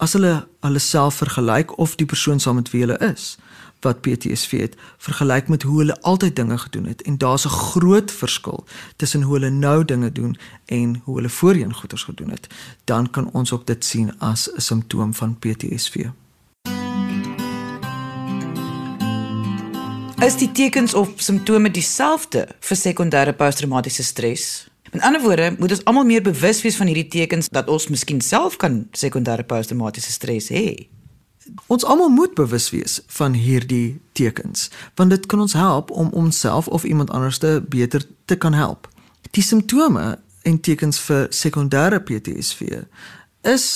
as 0.00 0.12
hulle 0.16 0.46
hulle 0.64 0.80
self 0.80 1.20
vergelyk 1.20 1.78
of 1.78 1.96
die 1.96 2.08
persoon 2.08 2.40
saam 2.40 2.60
met 2.60 2.70
wie 2.72 2.84
hulle 2.84 2.98
is. 3.12 3.36
Wat 3.80 4.00
PTSD 4.00 4.50
het 4.50 4.76
vergelyk 4.98 5.48
met 5.48 5.62
hoe 5.62 5.78
hulle 5.78 6.00
altyd 6.00 6.36
dinge 6.36 6.58
gedoen 6.58 6.86
het 6.86 7.02
en 7.02 7.18
daar's 7.18 7.44
'n 7.44 7.48
groot 7.48 8.10
verskil 8.10 8.64
tussen 8.96 9.22
hoe 9.22 9.34
hulle 9.34 9.50
nou 9.50 9.84
dinge 9.84 10.12
doen 10.12 10.36
en 10.64 11.00
hoe 11.04 11.16
hulle 11.16 11.28
voorheen 11.28 11.74
goeders 11.74 12.02
gedoen 12.02 12.30
het 12.30 12.46
dan 12.84 13.10
kan 13.10 13.30
ons 13.32 13.52
ook 13.52 13.66
dit 13.66 13.84
sien 13.84 14.18
as 14.18 14.50
'n 14.52 14.60
simptoom 14.60 15.14
van 15.14 15.38
PTSD. 15.38 15.96
Is 20.20 20.36
die 20.36 20.52
tekens 20.52 20.94
of 20.94 21.08
simptome 21.16 21.70
dieselfde 21.72 22.42
vir 22.60 22.76
sekondêre 22.76 23.32
posttraumatiese 23.32 24.04
stres? 24.04 24.68
In 24.92 25.00
ander 25.00 25.22
woorde, 25.24 25.54
moet 25.58 25.70
ons 25.70 25.84
almal 25.84 26.04
meer 26.04 26.22
bewus 26.22 26.60
wees 26.62 26.76
van 26.76 26.90
hierdie 26.90 27.08
tekens 27.08 27.48
dat 27.48 27.68
ons 27.72 27.88
miskien 27.88 28.20
self 28.20 28.58
kan 28.60 28.82
sekondêre 28.92 29.46
posttraumatiese 29.48 30.12
stres 30.12 30.50
hê. 30.52 30.90
Ons 31.66 31.84
almal 31.84 32.08
moet 32.08 32.34
bewus 32.34 32.70
wees 32.70 33.00
van 33.06 33.32
hierdie 33.32 34.00
tekens, 34.12 34.70
want 34.94 35.10
dit 35.10 35.26
kan 35.26 35.40
ons 35.40 35.52
help 35.52 35.90
om 35.90 36.08
onsself 36.08 36.68
of 36.68 36.84
iemand 36.84 37.10
anders 37.10 37.38
te 37.38 37.62
beter 37.68 38.06
te 38.24 38.36
kan 38.36 38.52
help. 38.52 38.88
Die 39.30 39.42
simptome 39.42 40.18
en 40.42 40.60
tekens 40.60 41.00
vir 41.00 41.26
sekondêre 41.30 42.00
PTSD 42.00 42.84
is 43.40 43.66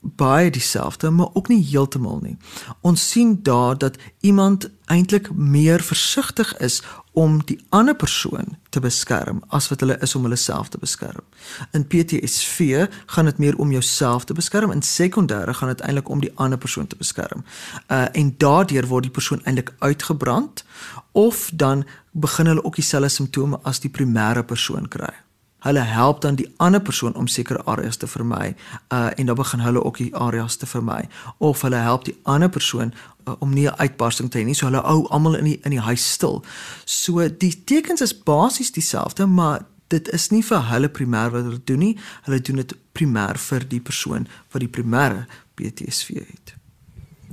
baie 0.00 0.50
dieselfde, 0.50 1.10
maar 1.10 1.28
ook 1.32 1.48
nie 1.48 1.62
heeltemal 1.64 2.20
nie. 2.22 2.36
Ons 2.80 3.10
sien 3.10 3.38
daar 3.42 3.78
dat 3.78 3.96
iemand 4.20 4.70
eintlik 4.84 5.32
meer 5.34 5.82
versigtig 5.82 6.56
is 6.58 6.82
om 7.16 7.38
die 7.48 7.56
ander 7.68 7.96
persoon 7.96 8.58
te 8.68 8.80
beskerm 8.80 9.40
as 9.48 9.70
wat 9.72 9.80
hulle 9.80 9.96
is 10.04 10.12
om 10.14 10.26
hulle 10.28 10.36
self 10.36 10.68
te 10.68 10.78
beskerm. 10.78 11.24
In 11.72 11.86
PTSD 11.88 12.84
gaan 13.06 13.30
dit 13.30 13.38
meer 13.40 13.56
om 13.56 13.72
jouself 13.72 14.24
te 14.28 14.36
beskerm 14.36 14.70
en 14.70 14.84
sekondêre 14.84 15.54
gaan 15.56 15.72
dit 15.72 15.80
eintlik 15.80 16.10
om 16.12 16.20
die 16.20 16.32
ander 16.34 16.60
persoon 16.60 16.86
te 16.86 16.96
beskerm. 17.00 17.44
Uh 17.88 18.04
en 18.12 18.34
daardeur 18.38 18.86
word 18.86 19.08
die 19.08 19.16
persoon 19.16 19.40
eintlik 19.44 19.72
uitgebrand 19.78 20.64
of 21.12 21.50
dan 21.52 21.86
begin 22.12 22.52
hulle 22.52 22.64
ook 22.64 22.76
dieselfde 22.76 23.08
simptome 23.08 23.60
as 23.62 23.80
die 23.80 23.90
primêre 23.90 24.44
persoon 24.44 24.88
kry 24.88 25.14
hulle 25.58 25.80
help 25.80 26.20
dan 26.20 26.34
die 26.34 26.48
ander 26.56 26.80
persoon 26.80 27.14
om 27.14 27.26
sekere 27.26 27.62
areas 27.64 27.96
te 27.96 28.06
vermy 28.06 28.54
uh 28.92 29.08
en 29.16 29.26
dan 29.26 29.36
begin 29.36 29.60
hulle 29.60 29.84
ook 29.84 29.98
die 29.98 30.14
areas 30.14 30.56
te 30.56 30.66
vermy 30.66 31.08
of 31.38 31.62
hulle 31.62 31.76
help 31.76 32.04
die 32.04 32.18
ander 32.22 32.48
persoon 32.48 32.92
uh, 33.24 33.34
om 33.38 33.54
nie 33.54 33.68
'n 33.68 33.76
uitbarsting 33.76 34.30
te 34.30 34.38
hê 34.38 34.44
nie 34.44 34.54
so 34.54 34.66
hulle 34.66 34.82
hou 34.82 35.06
almal 35.08 35.34
in 35.34 35.44
die 35.44 35.60
in 35.62 35.70
die 35.70 35.80
huis 35.80 36.12
stil. 36.12 36.44
So 36.84 37.28
die 37.28 37.64
tekens 37.64 38.00
is 38.00 38.22
basies 38.22 38.72
dieselfde 38.72 39.26
maar 39.26 39.64
dit 39.88 40.08
is 40.12 40.30
nie 40.30 40.42
vir 40.42 40.62
hulle 40.70 40.88
primêr 40.88 41.30
wat 41.30 41.42
hulle 41.42 41.60
doen 41.64 41.78
nie. 41.78 41.98
Hulle 42.26 42.40
doen 42.40 42.56
dit 42.56 42.74
primêr 42.92 43.38
vir 43.38 43.68
die 43.68 43.80
persoon 43.80 44.26
wat 44.52 44.60
die 44.60 44.70
primêre 44.70 45.26
PTSD 45.54 46.14
het. 46.14 46.54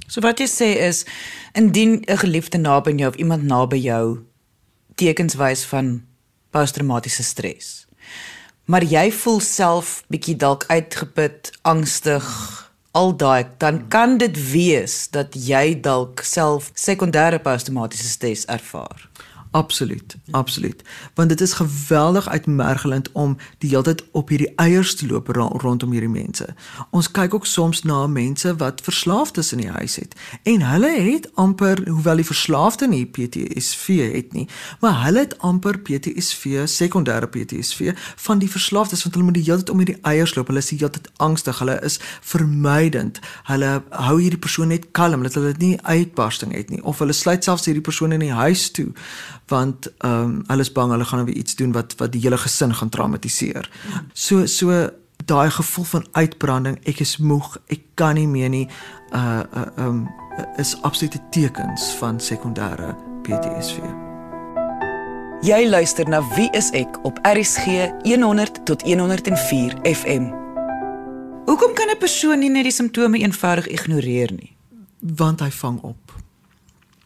So 0.08 0.22
wat 0.22 0.40
jy 0.40 0.48
sê 0.48 0.70
is 0.88 1.06
indien 1.54 2.04
'n 2.08 2.18
geliefde 2.18 2.58
naby 2.58 2.92
jou 2.98 3.10
of 3.10 3.16
iemand 3.16 3.44
naby 3.44 3.78
jou 3.78 4.20
tekens 4.96 5.36
wys 5.36 5.66
van 5.66 6.04
posttraumatiese 6.52 7.24
stres 7.24 7.83
maar 8.66 8.84
jy 8.84 9.10
voel 9.12 9.40
self 9.40 10.04
bietjie 10.14 10.36
dalk 10.40 10.66
uitgeput, 10.68 11.52
angstig, 11.62 12.28
al 12.94 13.16
daai, 13.18 13.46
dan 13.58 13.88
kan 13.90 14.18
dit 14.22 14.38
wees 14.52 15.08
dat 15.14 15.34
jy 15.34 15.74
dalk 15.82 16.22
self 16.28 16.70
sekondêre 16.78 17.42
posttraumatiese 17.42 18.10
stres 18.10 18.46
ervaar. 18.46 19.10
Absoluut, 19.54 20.16
absoluut. 20.32 20.82
Want 21.14 21.30
dit 21.30 21.42
is 21.42 21.54
geweldig 21.54 22.30
uitmergelend 22.30 23.12
om 23.12 23.38
die 23.58 23.70
hele 23.70 23.84
tyd 23.84 24.04
op 24.12 24.30
hierdie 24.34 24.50
eiers 24.56 24.96
te 24.96 25.06
loop 25.06 25.28
rondom 25.62 25.92
hierdie 25.94 26.10
mense. 26.10 26.48
Ons 26.90 27.12
kyk 27.14 27.36
ook 27.38 27.46
soms 27.46 27.84
na 27.86 28.08
mense 28.08 28.56
wat 28.58 28.82
verslaafdes 28.82 29.52
in 29.54 29.62
die 29.62 29.70
huis 29.70 30.00
het 30.02 30.16
en 30.44 30.66
hulle 30.66 30.90
het 30.90 31.28
amper 31.38 31.84
hoewel 31.86 32.24
die 32.24 32.26
verslaafde 32.26 32.88
nie 32.90 33.04
PTSD 33.06 34.00
het 34.16 34.34
nie, 34.34 34.48
maar 34.82 35.04
hulle 35.04 35.22
het 35.28 35.38
amper 35.38 35.78
PTSD, 35.86 36.66
sekondêre 36.66 37.30
PTSD 37.30 37.94
van 38.26 38.42
die 38.42 38.50
verslaafdes 38.50 39.06
want 39.06 39.14
hulle 39.14 39.30
moet 39.30 39.38
die 39.38 39.46
hele 39.46 39.62
tyd 39.62 39.70
om 39.70 39.86
hierdie 39.86 40.00
eiers 40.02 40.34
loop. 40.34 40.50
Hulle 40.50 40.66
is 40.66 40.72
die 40.74 40.80
hele 40.82 40.96
tyd 40.98 41.12
angstig, 41.22 41.62
hulle 41.62 41.78
is 41.86 42.00
vermydend. 42.26 43.22
Hulle 43.54 43.76
hou 44.08 44.18
hierdie 44.18 44.42
persoon 44.42 44.74
net 44.74 44.90
kalm 44.98 45.22
dat 45.30 45.38
hulle 45.38 45.54
nie 45.62 45.78
uitbarsting 45.86 46.58
het 46.58 46.74
nie 46.74 46.82
of 46.82 47.06
hulle 47.06 47.14
sluit 47.14 47.46
selfs 47.46 47.70
hierdie 47.70 47.86
persoon 47.86 48.18
in 48.18 48.26
die 48.26 48.34
huis 48.34 48.72
toe 48.74 48.90
want 49.48 49.88
ehm 49.98 50.12
um, 50.12 50.44
hulle 50.48 50.62
is 50.62 50.72
bang 50.72 50.92
hulle 50.92 51.06
gaan 51.06 51.20
nou 51.20 51.30
weer 51.30 51.42
iets 51.42 51.56
doen 51.56 51.72
wat 51.72 51.96
wat 51.98 52.12
die 52.12 52.22
hele 52.22 52.38
gesin 52.38 52.74
gaan 52.74 52.90
traumatiseer. 52.90 53.70
So 54.14 54.46
so 54.46 54.90
daai 55.26 55.50
gevoel 55.50 55.86
van 55.86 56.08
uitbranding, 56.12 56.80
ek 56.84 57.00
is 57.00 57.18
moeg, 57.18 57.58
ek 57.68 57.82
kan 57.94 58.16
nie 58.16 58.28
meer 58.28 58.50
nie. 58.50 58.68
Uh 59.12 59.44
ehm 59.54 59.78
uh, 59.78 59.88
um, 59.88 60.08
is 60.58 60.82
absolute 60.82 61.20
tekens 61.30 61.94
van 62.00 62.20
sekondêre 62.20 62.96
PTSD. 63.22 63.80
Jy 65.44 65.68
luister 65.70 66.10
na 66.10 66.22
Wie 66.36 66.50
is 66.52 66.70
ek 66.72 67.00
op 67.04 67.20
RSG 67.28 67.92
100 68.08 68.66
tot 68.66 68.82
104 68.82 69.76
FM. 69.84 70.32
Hoekom 71.46 71.74
kan 71.74 71.90
'n 71.90 71.98
persoon 71.98 72.40
nie 72.40 72.50
net 72.50 72.64
die 72.64 72.72
simptome 72.72 73.18
eenvoudig 73.18 73.68
ignoreer 73.68 74.32
nie? 74.32 74.56
Want 75.00 75.40
hy 75.40 75.52
vang 75.52 75.82
op. 75.82 76.16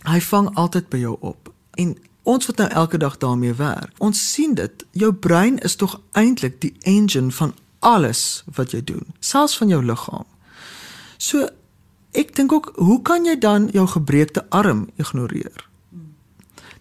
Hy 0.04 0.21
vang 0.21 0.56
altyd 0.56 0.89
by 0.89 0.97
jou 0.97 1.17
op. 1.19 1.54
En 1.73 1.97
ons 2.27 2.45
wat 2.49 2.59
nou 2.59 2.67
elke 2.69 2.97
dag 2.99 3.17
daarmee 3.17 3.53
werk, 3.53 3.93
ons 4.03 4.19
sien 4.33 4.53
dit. 4.53 4.85
Jou 4.91 5.13
brein 5.13 5.59
is 5.63 5.75
tog 5.75 5.99
eintlik 6.11 6.59
die 6.61 6.73
engine 6.81 7.31
van 7.31 7.53
alles 7.79 8.43
wat 8.57 8.75
jy 8.75 8.83
doen, 8.83 9.05
selfs 9.19 9.57
van 9.57 9.71
jou 9.71 9.79
liggaam. 9.85 10.27
So 11.17 11.47
ek 12.11 12.35
dink 12.35 12.51
ook, 12.51 12.71
hoe 12.75 13.01
kan 13.01 13.25
jy 13.25 13.37
dan 13.39 13.69
jou 13.71 13.87
gebreekte 13.87 14.45
arm 14.49 14.87
ignoreer? 14.95 15.67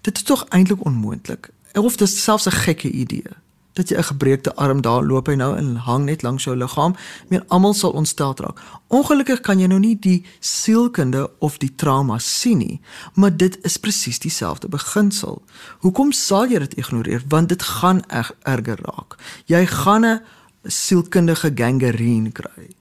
Dit 0.00 0.16
is 0.16 0.22
tog 0.22 0.46
eintlik 0.48 0.84
onmoontlik. 0.84 1.50
Of 1.76 1.96
dit 1.96 2.08
selfs 2.08 2.46
'n 2.46 2.50
gekke 2.66 2.90
idee 2.90 3.36
dat 3.76 3.88
jy 3.88 3.96
'n 3.96 4.10
gebreekte 4.12 4.54
arm 4.54 4.80
daar 4.80 5.04
loop 5.04 5.26
hy 5.26 5.34
nou 5.34 5.56
en 5.56 5.76
hang 5.76 6.04
net 6.04 6.22
langs 6.22 6.44
jou 6.44 6.56
liggaam. 6.56 6.96
Meer 7.28 7.44
almal 7.48 7.74
sal 7.74 7.90
ontstel 7.90 8.34
raak. 8.36 8.60
Ongelukkig 8.88 9.40
kan 9.40 9.58
jy 9.58 9.66
nou 9.66 9.78
nie 9.78 9.98
die 9.98 10.24
sielkunde 10.40 11.30
of 11.38 11.58
die 11.58 11.74
trauma 11.74 12.18
sien 12.18 12.58
nie, 12.58 12.80
maar 13.14 13.36
dit 13.36 13.58
is 13.62 13.76
presies 13.76 14.18
dieselfde 14.18 14.68
beginsel. 14.68 15.42
Hoekom 15.78 16.12
sal 16.12 16.46
jy 16.46 16.58
dit 16.58 16.74
ignoreer? 16.74 17.22
Want 17.28 17.48
dit 17.48 17.62
gaan 17.62 18.02
eg 18.08 18.32
erger 18.42 18.78
raak. 18.82 19.16
Jy 19.46 19.66
gaan 19.66 20.04
'n 20.04 20.20
sielkundige 20.64 21.52
gangrene 21.54 22.30
kry. 22.30 22.74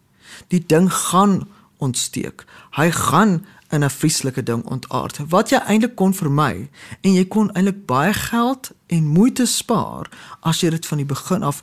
Die 0.47 0.63
ding 0.67 0.93
gaan 0.93 1.47
ontsteek. 1.77 2.45
Hy 2.71 2.91
gaan 2.91 3.45
in 3.75 3.83
'n 3.83 3.89
vieslike 3.89 4.43
ding 4.43 4.65
ontaard 4.65 5.19
wat 5.29 5.49
jy 5.49 5.59
eintlik 5.67 5.95
kon 5.95 6.13
vermy 6.13 6.69
en 7.01 7.13
jy 7.13 7.25
kon 7.27 7.51
eintlik 7.51 7.85
baie 7.85 8.13
geld 8.13 8.71
en 8.87 9.07
moeite 9.07 9.45
spaar 9.45 10.09
as 10.39 10.61
jy 10.61 10.69
dit 10.69 10.85
van 10.85 10.97
die 10.97 11.05
begin 11.05 11.43
af 11.43 11.61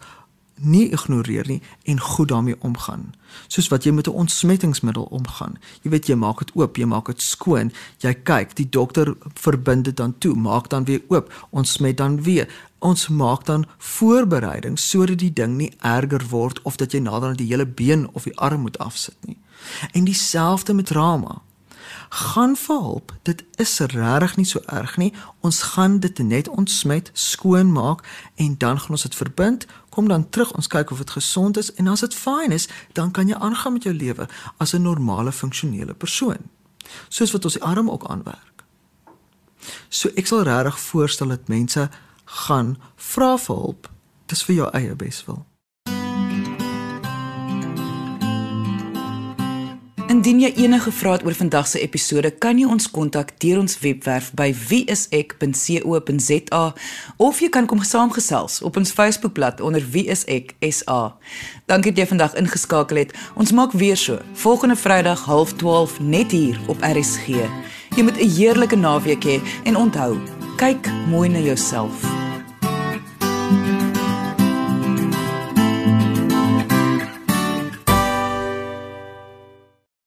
nie 0.62 0.90
ignoreer 0.90 1.46
nie 1.46 1.62
en 1.82 2.00
goed 2.00 2.28
daarmee 2.28 2.56
omgaan. 2.60 3.14
Soos 3.46 3.68
wat 3.68 3.84
jy 3.84 3.90
met 3.92 4.06
'n 4.06 4.10
ontsmettingsmiddel 4.10 5.02
omgaan. 5.02 5.58
Jy 5.82 5.90
weet 5.90 6.06
jy 6.06 6.14
maak 6.14 6.38
dit 6.38 6.50
oop, 6.54 6.76
jy 6.76 6.84
maak 6.84 7.06
dit 7.06 7.22
skoon, 7.22 7.72
jy 7.98 8.14
kyk, 8.14 8.54
die 8.56 8.68
dokter 8.68 9.14
verbind 9.34 9.84
dit 9.84 9.96
dan 9.96 10.18
toe, 10.18 10.34
maak 10.34 10.68
dan 10.68 10.84
weer 10.84 11.02
oop, 11.08 11.46
ontsmet 11.50 11.96
dan 11.96 12.22
weer. 12.22 12.48
Ons 12.78 13.08
maak 13.08 13.44
dan 13.44 13.66
voorbereiding 13.78 14.78
sodat 14.78 15.18
die 15.18 15.32
ding 15.32 15.56
nie 15.56 15.72
erger 15.78 16.28
word 16.28 16.62
of 16.62 16.76
dat 16.76 16.92
jy 16.92 16.98
nader 16.98 17.28
aan 17.28 17.36
die 17.36 17.46
hele 17.46 17.66
been 17.66 18.08
of 18.12 18.22
die 18.22 18.38
arm 18.38 18.60
moet 18.60 18.78
afsit 18.78 19.16
nie. 19.26 19.38
En 19.92 20.04
dieselfde 20.04 20.74
met 20.74 20.86
trauma 20.86 21.42
gaan 22.12 22.56
vir 22.56 22.80
hulp. 22.80 23.12
Dit 23.22 23.44
is 23.56 23.78
regtig 23.78 24.36
nie 24.36 24.44
so 24.44 24.60
erg 24.66 24.96
nie. 24.96 25.12
Ons 25.40 25.62
gaan 25.62 25.98
dit 25.98 26.18
net 26.18 26.48
ontsmet, 26.48 27.10
skoon 27.12 27.72
maak 27.72 28.04
en 28.36 28.58
dan 28.58 28.80
gaan 28.80 28.90
ons 28.90 29.02
dit 29.02 29.14
verbind. 29.14 29.66
Kom 29.88 30.08
dan 30.08 30.28
terug, 30.28 30.52
ons 30.52 30.68
kyk 30.68 30.90
of 30.90 30.98
dit 30.98 31.10
gesond 31.10 31.56
is 31.56 31.72
en 31.80 31.88
as 31.88 32.04
dit 32.04 32.14
fyn 32.14 32.52
is, 32.52 32.68
dan 32.92 33.10
kan 33.10 33.28
jy 33.28 33.38
aangaan 33.40 33.72
met 33.72 33.88
jou 33.88 33.94
lewe 33.96 34.28
as 34.56 34.74
'n 34.74 34.82
normale 34.82 35.32
funksionele 35.32 35.94
persoon. 35.94 36.50
Soos 37.08 37.32
wat 37.32 37.44
ons 37.44 37.54
die 37.54 37.62
arm 37.62 37.90
ook 37.90 38.04
aanwerk. 38.04 38.64
So 39.88 40.08
ek 40.14 40.26
sal 40.26 40.42
regtig 40.42 40.80
voorstel 40.80 41.28
dat 41.28 41.48
mense 41.48 41.90
gaan 42.24 42.76
vra 42.96 43.38
vir 43.38 43.56
hulp. 43.56 43.90
Dis 44.26 44.44
vir 44.44 44.54
jou 44.54 44.70
eie 44.72 44.94
beswil. 44.94 45.46
Indien 50.12 50.42
jy 50.42 50.50
enige 50.60 50.90
vrae 50.92 51.14
het 51.16 51.22
oor 51.24 51.32
vandag 51.32 51.64
se 51.70 51.80
episode, 51.80 52.28
kan 52.36 52.58
jy 52.60 52.66
ons 52.68 52.84
kontak 52.92 53.30
deur 53.40 53.62
ons 53.62 53.78
webwerf 53.80 54.26
by 54.36 54.50
wieisek.co.za 54.68 56.60
of 57.16 57.40
jy 57.40 57.48
kan 57.54 57.64
kom 57.70 57.80
saamgesels 57.80 58.60
op 58.60 58.76
ons 58.76 58.92
Facebookblad 58.92 59.64
onder 59.64 59.80
wieiseksa. 59.94 61.16
Dankie 61.64 61.94
dat 61.94 62.02
jy 62.02 62.08
vandag 62.12 62.36
ingeskakel 62.42 63.00
het. 63.00 63.16
Ons 63.40 63.56
maak 63.56 63.72
weer 63.72 63.96
so 63.96 64.20
volgende 64.44 64.76
Vrydag 64.76 65.24
12:30 65.24 66.04
net 66.04 66.28
hier 66.30 66.60
op 66.68 66.84
RSG. 66.84 67.26
Jy 67.96 68.02
moet 68.02 68.20
'n 68.20 68.28
heerlike 68.36 68.76
naweek 68.76 69.24
hê 69.24 69.40
en 69.64 69.76
onthou, 69.76 70.20
kyk 70.56 70.92
mooi 71.08 71.28
na 71.28 71.38
jouself. 71.38 72.04